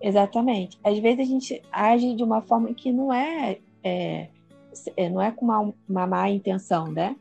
Exatamente. 0.00 0.76
Às 0.82 0.98
vezes 0.98 1.20
a 1.20 1.30
gente 1.30 1.62
age 1.70 2.16
de 2.16 2.24
uma 2.24 2.42
forma 2.42 2.74
que 2.74 2.90
não 2.90 3.12
é, 3.12 3.58
é, 3.84 4.28
é 4.96 5.08
não 5.08 5.22
é 5.22 5.30
com 5.30 5.44
uma, 5.44 5.72
uma 5.88 6.06
má 6.06 6.28
intenção, 6.28 6.88
né? 6.88 7.14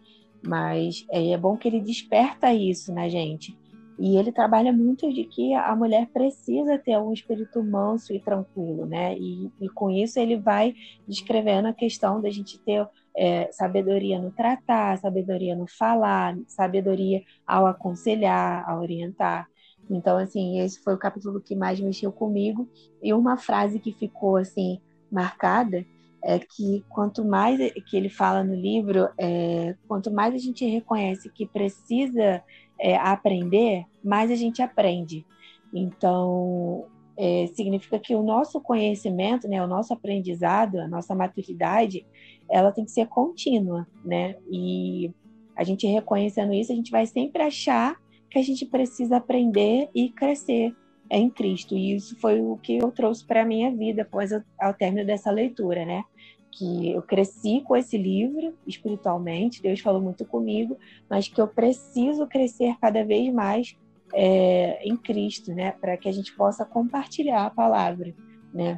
Mas 0.43 1.05
é, 1.11 1.29
é 1.29 1.37
bom 1.37 1.55
que 1.55 1.67
ele 1.67 1.79
desperta 1.79 2.51
isso 2.51 2.91
na 2.91 3.07
gente. 3.07 3.55
E 3.99 4.15
ele 4.17 4.31
trabalha 4.31 4.71
muito 4.71 5.11
de 5.11 5.25
que 5.25 5.53
a 5.53 5.75
mulher 5.75 6.07
precisa 6.07 6.77
ter 6.77 6.97
um 6.97 7.11
espírito 7.11 7.61
manso 7.61 8.13
e 8.13 8.19
tranquilo, 8.19 8.85
né? 8.85 9.17
E, 9.17 9.51
e 9.59 9.67
com 9.67 9.89
isso 9.89 10.17
ele 10.17 10.37
vai 10.37 10.73
descrevendo 11.05 11.67
a 11.67 11.73
questão 11.73 12.21
da 12.21 12.29
gente 12.29 12.57
ter 12.59 12.87
é, 13.15 13.51
sabedoria 13.51 14.17
no 14.17 14.31
tratar, 14.31 14.97
sabedoria 14.97 15.53
no 15.53 15.67
falar, 15.67 16.37
sabedoria 16.47 17.21
ao 17.45 17.67
aconselhar, 17.67 18.63
a 18.69 18.79
orientar. 18.79 19.49
Então, 19.89 20.17
assim, 20.17 20.61
esse 20.61 20.81
foi 20.81 20.93
o 20.93 20.99
capítulo 20.99 21.41
que 21.41 21.53
mais 21.53 21.79
mexeu 21.81 22.11
comigo. 22.11 22.69
E 23.03 23.13
uma 23.13 23.35
frase 23.35 23.79
que 23.79 23.91
ficou, 23.91 24.37
assim, 24.37 24.79
marcada 25.11 25.85
é 26.23 26.39
que 26.39 26.85
quanto 26.89 27.25
mais 27.25 27.57
que 27.89 27.97
ele 27.97 28.09
fala 28.09 28.43
no 28.43 28.55
livro, 28.55 29.09
é, 29.17 29.75
quanto 29.87 30.11
mais 30.11 30.33
a 30.33 30.37
gente 30.37 30.65
reconhece 30.65 31.29
que 31.29 31.45
precisa 31.45 32.41
é, 32.79 32.95
aprender, 32.95 33.85
mais 34.03 34.31
a 34.31 34.35
gente 34.35 34.61
aprende. 34.61 35.25
Então, 35.73 36.85
é, 37.17 37.47
significa 37.53 37.99
que 37.99 38.15
o 38.15 38.23
nosso 38.23 38.61
conhecimento, 38.61 39.47
né, 39.47 39.63
o 39.63 39.67
nosso 39.67 39.93
aprendizado, 39.93 40.79
a 40.79 40.87
nossa 40.87 41.13
maturidade, 41.13 42.05
ela 42.49 42.71
tem 42.71 42.85
que 42.85 42.91
ser 42.91 43.07
contínua, 43.07 43.87
né? 44.03 44.35
E 44.49 45.11
a 45.55 45.63
gente 45.63 45.85
reconhecendo 45.85 46.53
isso, 46.53 46.71
a 46.71 46.75
gente 46.75 46.91
vai 46.91 47.05
sempre 47.05 47.43
achar 47.43 47.97
que 48.29 48.39
a 48.39 48.43
gente 48.43 48.65
precisa 48.65 49.17
aprender 49.17 49.89
e 49.93 50.09
crescer 50.09 50.73
em 51.09 51.29
Cristo. 51.29 51.75
E 51.75 51.95
isso 51.95 52.15
foi 52.19 52.39
o 52.39 52.57
que 52.57 52.77
eu 52.77 52.91
trouxe 52.91 53.25
para 53.25 53.41
a 53.41 53.45
minha 53.45 53.71
vida 53.71 54.03
após 54.03 54.31
ao 54.59 54.73
término 54.73 55.05
dessa 55.05 55.31
leitura, 55.31 55.85
né? 55.85 56.03
que 56.51 56.91
eu 56.91 57.01
cresci 57.01 57.61
com 57.61 57.75
esse 57.75 57.97
livro 57.97 58.53
espiritualmente, 58.67 59.61
Deus 59.61 59.79
falou 59.79 60.01
muito 60.01 60.25
comigo, 60.25 60.77
mas 61.09 61.27
que 61.27 61.39
eu 61.39 61.47
preciso 61.47 62.27
crescer 62.27 62.75
cada 62.81 63.03
vez 63.03 63.33
mais 63.33 63.77
é, 64.13 64.87
em 64.87 64.95
Cristo, 64.97 65.53
né, 65.53 65.71
para 65.71 65.97
que 65.97 66.07
a 66.09 66.11
gente 66.11 66.35
possa 66.35 66.65
compartilhar 66.65 67.45
a 67.45 67.49
palavra, 67.49 68.13
né, 68.53 68.77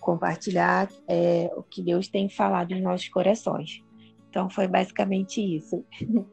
compartilhar 0.00 0.88
é, 1.08 1.52
o 1.56 1.62
que 1.62 1.82
Deus 1.82 2.08
tem 2.08 2.28
falado 2.28 2.72
em 2.72 2.82
nossos 2.82 3.08
corações. 3.08 3.82
Então 4.28 4.48
foi 4.48 4.66
basicamente 4.66 5.40
isso. 5.40 5.84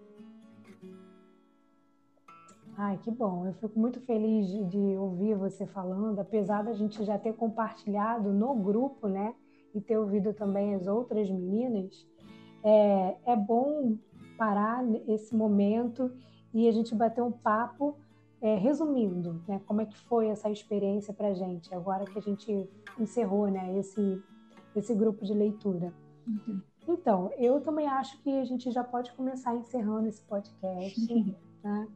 Ai, 2.82 2.98
que 3.04 3.12
bom. 3.12 3.46
Eu 3.46 3.54
fico 3.56 3.78
muito 3.78 4.00
feliz 4.02 4.48
de, 4.48 4.63
de 4.63 4.78
ouvir 4.78 5.36
você 5.36 5.68
falando, 5.68 6.20
apesar 6.20 6.63
da 6.63 6.72
gente 6.72 7.04
já 7.04 7.20
ter 7.20 7.34
compartilhado 7.34 8.32
no 8.32 8.56
grupo, 8.56 9.10
né? 9.10 9.36
e 9.74 9.82
ter 9.82 9.98
ouvido 9.98 10.34
também 10.34 10.76
as 10.76 10.88
outras 10.88 11.30
meninas, 11.30 12.06
é, 12.63 13.15
é 13.26 13.36
bom 13.36 13.98
parar 14.38 14.84
esse 15.08 15.36
momento 15.36 16.12
e 16.54 16.68
a 16.68 16.72
gente 16.72 16.96
bater 16.96 17.22
um 17.22 17.32
papo 17.32 17.98
é, 18.41 18.56
resumindo, 18.56 19.41
né, 19.47 19.62
como 19.65 19.82
é 19.82 19.86
que 19.86 19.97
foi 19.97 20.28
essa 20.28 20.49
experiência 20.49 21.13
para 21.13 21.30
a 21.30 21.34
gente, 21.34 21.73
agora 21.73 22.06
que 22.06 22.17
a 22.17 22.21
gente 22.21 22.69
encerrou 22.97 23.47
né, 23.47 23.78
esse, 23.78 24.21
esse 24.75 24.93
grupo 24.95 25.25
de 25.25 25.34
leitura. 25.34 25.93
Uhum. 26.28 26.62
Então, 26.88 27.32
eu 27.38 27.62
também 27.62 27.88
acho 27.88 28.21
que 28.23 28.39
a 28.39 28.45
gente 28.45 28.71
já 28.71 28.84
pode 28.84 29.12
começar 29.13 29.56
encerrando 29.56 30.08
esse 30.08 30.21
podcast. 30.23 31.38
Né? 31.63 31.88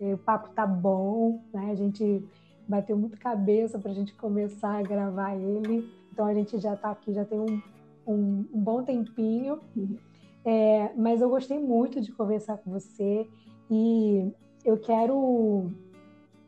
O 0.00 0.18
papo 0.18 0.50
tá 0.50 0.66
bom, 0.66 1.44
né? 1.52 1.70
a 1.70 1.74
gente 1.74 2.26
bateu 2.66 2.96
muito 2.96 3.18
cabeça 3.18 3.78
para 3.78 3.90
a 3.90 3.94
gente 3.94 4.14
começar 4.14 4.78
a 4.78 4.82
gravar 4.82 5.36
ele. 5.36 5.88
Então 6.10 6.26
a 6.26 6.34
gente 6.34 6.58
já 6.58 6.74
está 6.74 6.90
aqui, 6.90 7.12
já 7.12 7.24
tem 7.24 7.38
um, 7.38 7.62
um, 8.06 8.46
um 8.52 8.60
bom 8.60 8.82
tempinho. 8.82 9.60
Uhum. 9.76 9.96
É, 10.44 10.92
mas 10.96 11.20
eu 11.20 11.28
gostei 11.28 11.58
muito 11.58 12.00
de 12.00 12.12
conversar 12.12 12.58
com 12.58 12.70
você 12.70 13.28
e 13.70 14.32
eu 14.64 14.78
quero 14.78 15.70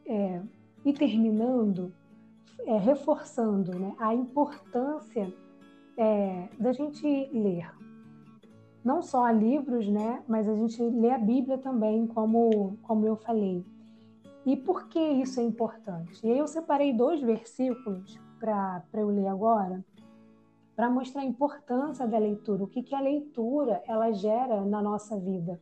é, 0.07 0.41
ir 0.85 0.93
terminando, 0.95 1.93
é, 2.61 2.79
reforçando 2.79 3.79
né, 3.79 3.95
a 3.99 4.15
importância 4.15 5.33
é, 5.97 6.49
da 6.59 6.73
gente 6.73 7.07
ler. 7.33 7.71
Não 8.85 9.03
só 9.03 9.29
livros, 9.31 9.89
né, 9.89 10.23
mas 10.27 10.49
a 10.49 10.55
gente 10.55 10.81
lê 10.83 11.11
a 11.11 11.19
Bíblia 11.19 11.59
também, 11.59 12.07
como, 12.07 12.79
como 12.83 13.07
eu 13.07 13.17
falei. 13.17 13.65
E 14.47 14.57
por 14.57 14.89
que 14.89 15.01
isso 15.01 15.41
é 15.41 15.43
importante? 15.43 16.25
E 16.25 16.31
aí 16.31 16.39
eu 16.39 16.47
separei 16.47 16.93
dois 16.93 17.21
versículos 17.21 18.19
para 18.39 18.83
eu 18.95 19.09
ler 19.09 19.27
agora, 19.27 19.85
para 20.77 20.89
mostrar 20.89 21.23
a 21.23 21.25
importância 21.25 22.07
da 22.07 22.19
leitura, 22.19 22.63
o 22.63 22.67
que, 22.69 22.83
que 22.83 22.95
a 22.95 23.01
leitura 23.01 23.83
ela 23.87 24.13
gera 24.13 24.65
na 24.65 24.81
nossa 24.81 25.19
vida. 25.19 25.59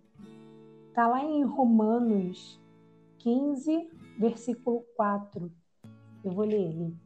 Está 0.94 1.08
lá 1.08 1.24
em 1.24 1.42
Romanos 1.42 2.56
15, 3.18 3.90
versículo 4.16 4.84
4. 4.94 5.50
Eu 6.22 6.30
vou 6.30 6.44
ler 6.44 6.70
ele. 6.70 6.96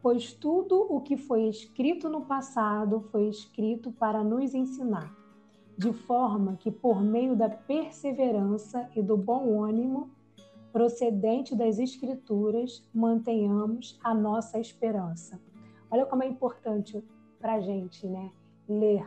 Pois 0.00 0.32
tudo 0.32 0.86
o 0.88 1.02
que 1.02 1.18
foi 1.18 1.46
escrito 1.46 2.08
no 2.08 2.22
passado 2.22 2.98
foi 3.12 3.28
escrito 3.28 3.92
para 3.92 4.24
nos 4.24 4.54
ensinar, 4.54 5.14
de 5.76 5.92
forma 5.92 6.56
que, 6.56 6.70
por 6.70 7.02
meio 7.02 7.36
da 7.36 7.50
perseverança 7.50 8.88
e 8.96 9.02
do 9.02 9.18
bom 9.18 9.62
ânimo, 9.62 10.08
procedente 10.72 11.54
das 11.54 11.78
Escrituras, 11.78 12.88
mantenhamos 12.90 14.00
a 14.02 14.14
nossa 14.14 14.58
esperança. 14.58 15.38
Olha 15.90 16.06
como 16.06 16.22
é 16.22 16.26
importante 16.26 17.04
para 17.38 17.56
a 17.56 17.60
gente, 17.60 18.06
né? 18.06 18.32
Ler, 18.66 19.04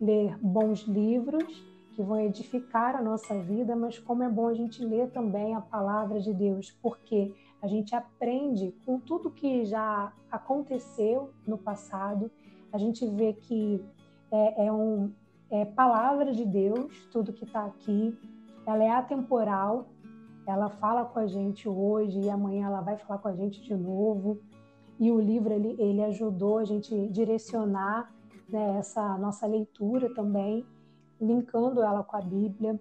ler 0.00 0.36
bons 0.42 0.80
livros 0.80 1.71
que 1.94 2.02
vão 2.02 2.20
edificar 2.20 2.96
a 2.96 3.02
nossa 3.02 3.38
vida, 3.38 3.76
mas 3.76 3.98
como 3.98 4.22
é 4.22 4.28
bom 4.28 4.48
a 4.48 4.54
gente 4.54 4.84
ler 4.84 5.10
também 5.10 5.54
a 5.54 5.60
palavra 5.60 6.20
de 6.20 6.32
Deus, 6.32 6.70
porque 6.82 7.34
a 7.60 7.66
gente 7.66 7.94
aprende 7.94 8.74
com 8.84 8.98
tudo 8.98 9.30
que 9.30 9.64
já 9.64 10.12
aconteceu 10.30 11.30
no 11.46 11.56
passado, 11.58 12.30
a 12.72 12.78
gente 12.78 13.06
vê 13.06 13.34
que 13.34 13.84
é, 14.30 14.66
é 14.66 14.72
um, 14.72 15.12
é 15.50 15.64
palavra 15.64 16.32
de 16.32 16.44
Deus, 16.44 17.06
tudo 17.12 17.32
que 17.32 17.44
está 17.44 17.66
aqui, 17.66 18.18
ela 18.66 18.82
é 18.82 18.90
atemporal, 18.90 19.88
ela 20.46 20.68
fala 20.68 21.04
com 21.04 21.18
a 21.18 21.26
gente 21.26 21.68
hoje 21.68 22.18
e 22.20 22.30
amanhã 22.30 22.66
ela 22.66 22.80
vai 22.80 22.96
falar 22.96 23.18
com 23.18 23.28
a 23.28 23.34
gente 23.34 23.62
de 23.62 23.74
novo. 23.74 24.40
E 24.98 25.10
o 25.10 25.20
livro 25.20 25.52
ele, 25.52 25.76
ele 25.78 26.02
ajudou 26.04 26.58
a 26.58 26.64
gente 26.64 27.08
direcionar 27.08 28.12
né, 28.48 28.76
essa 28.78 29.16
nossa 29.18 29.46
leitura 29.46 30.12
também, 30.14 30.64
linkando 31.22 31.82
ela 31.82 32.02
com 32.02 32.16
a 32.16 32.20
Bíblia. 32.20 32.80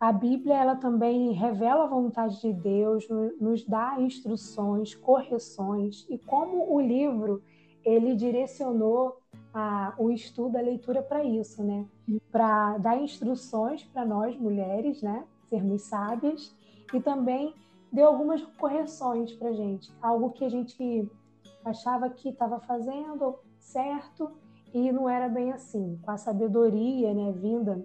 A 0.00 0.12
Bíblia 0.12 0.54
ela 0.54 0.76
também 0.76 1.32
revela 1.32 1.84
a 1.84 1.88
vontade 1.88 2.40
de 2.40 2.52
Deus, 2.52 3.06
nos 3.40 3.64
dá 3.64 4.00
instruções, 4.00 4.94
correções 4.94 6.06
e 6.08 6.16
como 6.16 6.72
o 6.72 6.80
livro 6.80 7.42
ele 7.84 8.14
direcionou 8.14 9.18
a, 9.52 9.94
o 9.98 10.10
estudo, 10.10 10.56
a 10.56 10.60
leitura 10.60 11.02
para 11.02 11.24
isso, 11.24 11.64
né? 11.64 11.84
Para 12.30 12.78
dar 12.78 13.00
instruções 13.00 13.82
para 13.84 14.04
nós 14.04 14.36
mulheres, 14.36 15.02
né? 15.02 15.24
Sermos 15.48 15.82
sábias 15.82 16.54
e 16.94 17.00
também 17.00 17.54
deu 17.90 18.06
algumas 18.06 18.42
correções 18.58 19.32
para 19.32 19.52
gente, 19.52 19.90
algo 20.00 20.30
que 20.30 20.44
a 20.44 20.48
gente 20.48 21.10
achava 21.64 22.08
que 22.10 22.28
estava 22.28 22.60
fazendo 22.60 23.36
certo 23.58 24.30
e 24.72 24.92
não 24.92 25.08
era 25.08 25.28
bem 25.28 25.52
assim. 25.52 25.98
Com 26.02 26.10
a 26.10 26.16
sabedoria, 26.16 27.14
né, 27.14 27.32
vinda 27.32 27.84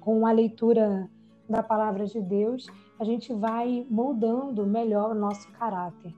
com 0.00 0.26
a 0.26 0.32
leitura 0.32 1.08
da 1.48 1.62
palavra 1.62 2.06
de 2.06 2.20
Deus, 2.20 2.66
a 2.98 3.04
gente 3.04 3.32
vai 3.32 3.86
moldando 3.90 4.66
melhor 4.66 5.12
o 5.12 5.18
nosso 5.18 5.50
caráter. 5.52 6.14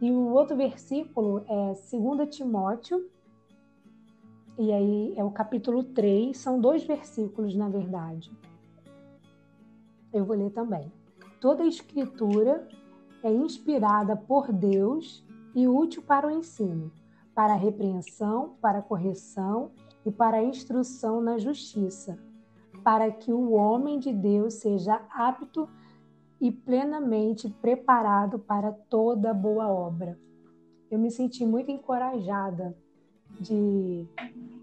E 0.00 0.10
o 0.10 0.30
outro 0.30 0.56
versículo 0.56 1.44
é 1.48 1.74
2 1.90 2.34
Timóteo, 2.34 3.08
e 4.58 4.72
aí 4.72 5.14
é 5.16 5.24
o 5.24 5.30
capítulo 5.30 5.82
3, 5.82 6.36
são 6.36 6.60
dois 6.60 6.84
versículos, 6.84 7.54
na 7.54 7.68
verdade. 7.68 8.30
Eu 10.12 10.24
vou 10.24 10.36
ler 10.36 10.50
também. 10.50 10.92
Toda 11.40 11.62
a 11.62 11.66
escritura 11.66 12.68
é 13.22 13.32
inspirada 13.32 14.16
por 14.16 14.52
Deus 14.52 15.24
e 15.54 15.66
útil 15.66 16.02
para 16.02 16.26
o 16.26 16.30
ensino, 16.30 16.92
para 17.34 17.54
repreensão, 17.54 18.56
para 18.60 18.82
correção 18.82 19.70
e 20.04 20.10
para 20.10 20.42
instrução 20.42 21.20
na 21.20 21.38
justiça, 21.38 22.18
para 22.82 23.10
que 23.10 23.32
o 23.32 23.52
homem 23.52 23.98
de 23.98 24.12
Deus 24.12 24.54
seja 24.54 25.00
apto 25.10 25.68
e 26.40 26.50
plenamente 26.50 27.48
preparado 27.48 28.38
para 28.38 28.72
toda 28.72 29.32
boa 29.32 29.68
obra. 29.68 30.18
Eu 30.90 30.98
me 30.98 31.10
senti 31.10 31.46
muito 31.46 31.70
encorajada 31.70 32.76
de, 33.40 34.06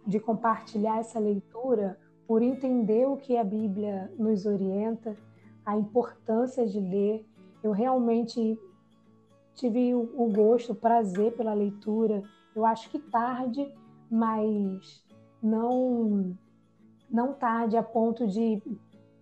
de 0.06 0.20
compartilhar 0.20 1.00
essa 1.00 1.20
leitura 1.20 1.98
por 2.28 2.42
entender 2.44 3.08
o 3.08 3.18
que 3.18 3.38
a 3.38 3.44
Bíblia 3.44 4.12
nos 4.20 4.46
orienta, 4.46 5.18
a 5.66 5.78
importância 5.78 6.68
de 6.68 6.80
ler. 6.80 7.26
Eu 7.64 7.72
realmente 7.72 8.60
tive 9.56 9.96
o 9.96 10.32
gosto, 10.32 10.74
o 10.74 10.76
prazer 10.76 11.36
pela 11.36 11.54
leitura. 11.54 12.22
Eu 12.56 12.66
acho 12.66 12.90
que 12.90 13.00
tarde, 13.00 13.72
mas 14.10 15.04
não 15.42 16.36
não 17.10 17.34
tarde 17.34 17.76
a 17.76 17.82
ponto 17.82 18.28
de 18.28 18.62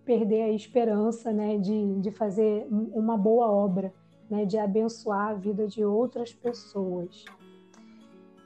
perder 0.04 0.42
a 0.42 0.52
esperança 0.52 1.32
né, 1.32 1.58
de, 1.58 2.00
de 2.00 2.10
fazer 2.10 2.66
uma 2.70 3.16
boa 3.16 3.50
obra, 3.50 3.92
né, 4.28 4.44
de 4.44 4.58
abençoar 4.58 5.28
a 5.28 5.34
vida 5.34 5.66
de 5.66 5.84
outras 5.84 6.32
pessoas. 6.32 7.24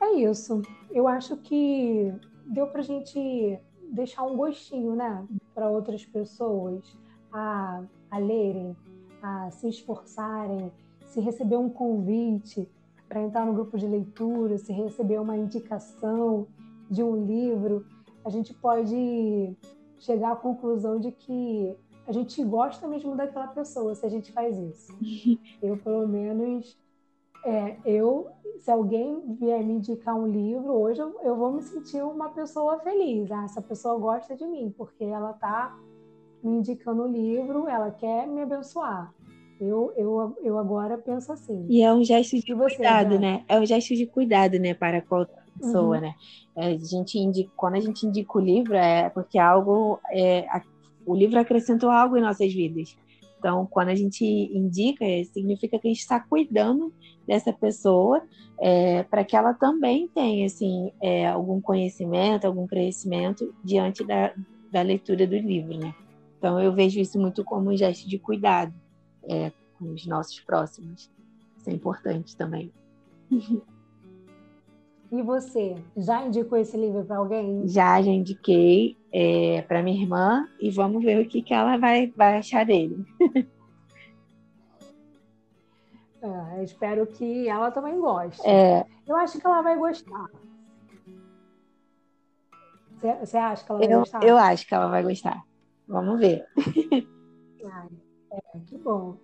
É 0.00 0.12
isso. 0.14 0.62
Eu 0.90 1.06
acho 1.06 1.36
que 1.36 2.12
deu 2.46 2.66
para 2.66 2.82
gente 2.82 3.58
deixar 3.92 4.24
um 4.24 4.36
gostinho 4.36 4.96
né, 4.96 5.24
para 5.54 5.68
outras 5.68 6.04
pessoas 6.04 6.96
a, 7.32 7.84
a 8.10 8.18
lerem, 8.18 8.76
a 9.22 9.50
se 9.50 9.68
esforçarem, 9.68 10.72
se 11.06 11.20
receber 11.20 11.56
um 11.56 11.68
convite 11.68 12.68
para 13.12 13.20
entrar 13.20 13.44
no 13.44 13.52
grupo 13.52 13.76
de 13.76 13.86
leitura, 13.86 14.56
se 14.56 14.72
receber 14.72 15.20
uma 15.20 15.36
indicação 15.36 16.46
de 16.90 17.02
um 17.02 17.26
livro, 17.26 17.84
a 18.24 18.30
gente 18.30 18.54
pode 18.54 19.54
chegar 19.98 20.32
à 20.32 20.36
conclusão 20.36 20.98
de 20.98 21.12
que 21.12 21.76
a 22.06 22.12
gente 22.12 22.42
gosta 22.42 22.88
mesmo 22.88 23.14
daquela 23.14 23.48
pessoa 23.48 23.94
se 23.94 24.06
a 24.06 24.08
gente 24.08 24.32
faz 24.32 24.56
isso. 24.56 24.98
Eu, 25.60 25.76
pelo 25.76 26.08
menos, 26.08 26.74
é, 27.44 27.76
eu, 27.84 28.28
se 28.58 28.70
alguém 28.70 29.20
vier 29.34 29.62
me 29.62 29.74
indicar 29.74 30.14
um 30.14 30.26
livro, 30.26 30.72
hoje 30.72 31.00
eu, 31.00 31.20
eu 31.22 31.36
vou 31.36 31.52
me 31.52 31.62
sentir 31.62 32.02
uma 32.02 32.30
pessoa 32.30 32.78
feliz. 32.78 33.30
Ah, 33.30 33.44
essa 33.44 33.60
pessoa 33.60 33.98
gosta 33.98 34.34
de 34.34 34.46
mim, 34.46 34.72
porque 34.76 35.04
ela 35.04 35.32
está 35.32 35.76
me 36.42 36.56
indicando 36.56 37.02
o 37.02 37.06
um 37.06 37.12
livro, 37.12 37.68
ela 37.68 37.90
quer 37.90 38.26
me 38.26 38.42
abençoar. 38.42 39.12
Eu, 39.64 39.92
eu, 39.96 40.36
eu 40.42 40.58
agora 40.58 40.98
penso 40.98 41.32
assim. 41.32 41.64
E 41.68 41.82
é 41.82 41.94
um 41.94 42.02
gesto 42.02 42.36
de 42.36 42.52
você, 42.52 42.74
cuidado, 42.74 43.16
né? 43.16 43.44
É 43.48 43.60
um 43.60 43.64
gesto 43.64 43.94
de 43.94 44.06
cuidado, 44.06 44.58
né, 44.58 44.74
para 44.74 45.00
qualquer 45.00 45.44
pessoa, 45.56 45.96
uhum. 45.96 46.02
né? 46.02 46.14
É, 46.56 46.66
a 46.72 46.78
gente 46.78 47.16
indica, 47.16 47.48
quando 47.56 47.76
a 47.76 47.80
gente 47.80 48.04
indica 48.04 48.36
o 48.36 48.40
livro 48.40 48.74
é 48.74 49.08
porque 49.10 49.38
algo, 49.38 50.00
é, 50.10 50.40
a, 50.48 50.60
o 51.06 51.14
livro 51.14 51.38
acrescentou 51.38 51.90
algo 51.90 52.16
em 52.16 52.20
nossas 52.20 52.52
vidas. 52.52 52.96
Então, 53.38 53.64
quando 53.70 53.90
a 53.90 53.94
gente 53.94 54.24
indica, 54.24 55.04
é, 55.04 55.22
significa 55.22 55.78
que 55.78 55.86
a 55.86 55.90
gente 55.90 56.00
está 56.00 56.18
cuidando 56.18 56.92
dessa 57.24 57.52
pessoa 57.52 58.20
é, 58.60 59.04
para 59.04 59.24
que 59.24 59.36
ela 59.36 59.54
também 59.54 60.08
tenha 60.08 60.44
assim, 60.44 60.90
é, 61.00 61.28
algum 61.28 61.60
conhecimento, 61.60 62.46
algum 62.46 62.66
crescimento 62.66 63.54
diante 63.62 64.04
da, 64.04 64.34
da 64.72 64.82
leitura 64.82 65.24
do 65.24 65.36
livro, 65.36 65.78
né? 65.78 65.94
Então, 66.36 66.60
eu 66.60 66.72
vejo 66.72 66.98
isso 66.98 67.16
muito 67.20 67.44
como 67.44 67.70
um 67.70 67.76
gesto 67.76 68.08
de 68.08 68.18
cuidado 68.18 68.81
é, 69.28 69.52
com 69.78 69.92
os 69.92 70.06
nossos 70.06 70.40
próximos. 70.40 71.10
Isso 71.56 71.70
é 71.70 71.72
importante 71.72 72.36
também. 72.36 72.72
E 75.12 75.20
você, 75.20 75.76
já 75.94 76.24
indicou 76.26 76.56
esse 76.56 76.74
livro 76.74 77.04
para 77.04 77.18
alguém? 77.18 77.68
Já, 77.68 78.00
já 78.00 78.10
indiquei 78.10 78.96
é, 79.12 79.60
para 79.60 79.82
minha 79.82 80.00
irmã 80.02 80.48
e 80.58 80.70
vamos 80.70 81.04
ver 81.04 81.20
o 81.20 81.28
que, 81.28 81.42
que 81.42 81.52
ela 81.52 81.76
vai, 81.76 82.10
vai 82.16 82.38
achar 82.38 82.64
dele. 82.64 83.04
é, 86.22 86.64
espero 86.64 87.06
que 87.06 87.46
ela 87.46 87.70
também 87.70 88.00
goste. 88.00 88.40
É. 88.48 88.86
Eu 89.06 89.14
acho 89.16 89.38
que 89.38 89.46
ela 89.46 89.60
vai 89.60 89.76
gostar. 89.76 90.30
Você 93.20 93.36
acha 93.36 93.66
que 93.66 93.70
ela 93.70 93.80
vai 93.80 93.92
eu, 93.92 93.98
gostar? 93.98 94.24
Eu 94.24 94.36
acho 94.38 94.66
que 94.66 94.74
ela 94.74 94.88
vai 94.88 95.02
gostar. 95.02 95.44
Vamos 95.86 96.18
ver. 96.20 96.46
Ai, 97.70 97.88
é, 98.32 98.58
que 98.66 98.78
bom. 98.78 99.16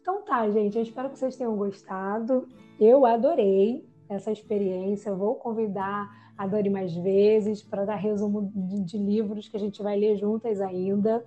Então 0.00 0.22
tá, 0.22 0.48
gente. 0.50 0.76
Eu 0.76 0.82
espero 0.82 1.10
que 1.10 1.18
vocês 1.18 1.36
tenham 1.36 1.56
gostado. 1.56 2.48
Eu 2.80 3.04
adorei 3.04 3.86
essa 4.08 4.30
experiência. 4.30 5.10
Eu 5.10 5.16
vou 5.16 5.34
convidar 5.34 6.08
a 6.36 6.46
Dori 6.46 6.70
mais 6.70 6.94
vezes 6.94 7.62
para 7.62 7.84
dar 7.84 7.96
resumo 7.96 8.50
de, 8.54 8.80
de, 8.84 8.96
livros 8.96 9.48
que 9.48 9.56
a 9.56 9.60
gente 9.60 9.82
vai 9.82 9.98
ler 9.98 10.16
juntas 10.16 10.60
ainda. 10.60 11.26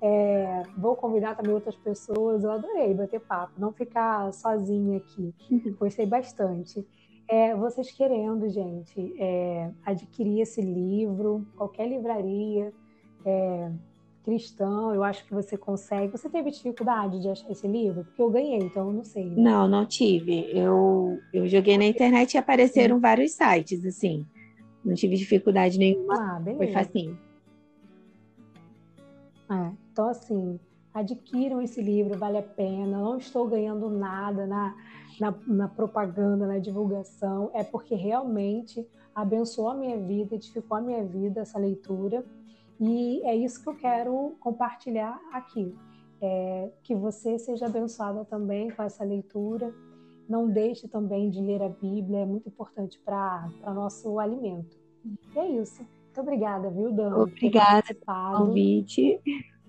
É, 0.00 0.62
vou 0.78 0.94
convidar 0.94 1.36
também 1.36 1.52
outras 1.52 1.74
pessoas. 1.76 2.44
Eu 2.44 2.52
adorei 2.52 2.94
bater 2.94 3.20
papo, 3.20 3.54
não 3.58 3.72
ficar 3.72 4.32
sozinha 4.32 4.98
aqui. 4.98 5.34
Gostei 5.78 6.06
bastante. 6.06 6.86
É, 7.28 7.56
vocês 7.56 7.90
querendo, 7.90 8.48
gente, 8.48 9.14
é, 9.20 9.72
adquirir 9.84 10.42
esse 10.42 10.60
livro, 10.60 11.44
qualquer 11.56 11.88
livraria, 11.88 12.72
é, 13.24 13.72
cristão, 14.26 14.92
eu 14.92 15.04
acho 15.04 15.24
que 15.24 15.32
você 15.32 15.56
consegue. 15.56 16.10
Você 16.10 16.28
teve 16.28 16.50
dificuldade 16.50 17.20
de 17.22 17.28
achar 17.28 17.48
esse 17.48 17.66
livro? 17.68 18.04
Porque 18.04 18.20
eu 18.20 18.28
ganhei, 18.28 18.58
então 18.58 18.88
eu 18.88 18.92
não 18.92 19.04
sei. 19.04 19.24
Né? 19.24 19.34
Não, 19.36 19.68
não 19.68 19.86
tive. 19.86 20.50
Eu, 20.50 21.20
eu 21.32 21.46
joguei 21.46 21.78
na 21.78 21.84
internet 21.84 22.34
e 22.34 22.38
apareceram 22.38 22.98
vários 22.98 23.32
sites, 23.32 23.86
assim. 23.86 24.26
Não 24.84 24.94
tive 24.94 25.16
dificuldade 25.16 25.78
nenhuma. 25.78 26.14
Ah, 26.18 26.40
beleza. 26.40 26.58
Foi 26.58 26.72
facinho. 26.72 27.18
É, 29.48 29.70
então, 29.92 30.08
assim, 30.08 30.58
adquiram 30.92 31.62
esse 31.62 31.80
livro, 31.80 32.18
vale 32.18 32.38
a 32.38 32.42
pena. 32.42 32.98
Não 32.98 33.16
estou 33.18 33.46
ganhando 33.46 33.88
nada 33.88 34.44
na, 34.44 34.74
na, 35.20 35.34
na 35.46 35.68
propaganda, 35.68 36.48
na 36.48 36.58
divulgação. 36.58 37.48
É 37.54 37.62
porque 37.62 37.94
realmente 37.94 38.84
abençoou 39.14 39.68
a 39.68 39.74
minha 39.74 39.96
vida, 39.96 40.34
edificou 40.34 40.76
a 40.76 40.80
minha 40.80 41.04
vida 41.04 41.42
essa 41.42 41.60
leitura. 41.60 42.24
E 42.80 43.22
é 43.24 43.34
isso 43.34 43.62
que 43.62 43.68
eu 43.68 43.76
quero 43.76 44.36
compartilhar 44.40 45.20
aqui. 45.32 45.74
É, 46.20 46.70
que 46.82 46.94
você 46.94 47.38
seja 47.38 47.66
abençoada 47.66 48.24
também 48.24 48.70
com 48.70 48.82
essa 48.82 49.04
leitura. 49.04 49.72
Não 50.28 50.48
deixe 50.48 50.88
também 50.88 51.30
de 51.30 51.40
ler 51.40 51.62
a 51.62 51.68
Bíblia, 51.68 52.20
é 52.20 52.26
muito 52.26 52.48
importante 52.48 52.98
para 53.04 53.48
nosso 53.66 54.18
alimento. 54.18 54.76
E 55.34 55.38
é 55.38 55.48
isso. 55.50 55.82
Muito 55.82 56.20
obrigada, 56.20 56.70
viu, 56.70 56.90
Dan? 56.90 57.16
Obrigada 57.16 57.94
pelo 57.94 58.38
convite. 58.38 59.20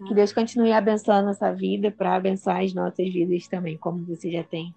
Que 0.08 0.14
Deus 0.14 0.32
continue 0.32 0.72
abençoando 0.72 1.20
a 1.20 1.32
nossa 1.32 1.54
vida 1.54 1.92
para 1.92 2.16
abençoar 2.16 2.64
as 2.64 2.74
nossas 2.74 3.12
vidas 3.12 3.48
também, 3.48 3.78
como 3.78 4.06
você 4.06 4.32
já 4.32 4.44
tem 4.44 4.74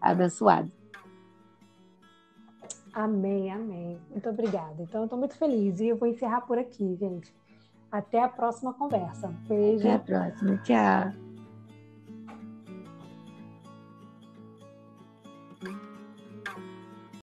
abençoado. 0.00 0.70
Amém, 2.92 3.50
amém. 3.50 3.98
Muito 4.10 4.28
obrigada. 4.28 4.82
Então, 4.82 5.02
eu 5.02 5.04
estou 5.04 5.18
muito 5.18 5.36
feliz 5.36 5.80
e 5.80 5.88
eu 5.88 5.96
vou 5.96 6.08
encerrar 6.08 6.40
por 6.42 6.58
aqui, 6.58 6.96
gente. 6.96 7.32
Até 7.90 8.22
a 8.22 8.28
próxima 8.28 8.72
conversa. 8.72 9.28
Beijo. 9.48 9.88
Até 9.88 9.94
a 9.94 9.98
próxima. 9.98 10.56
Tchau. 10.58 11.29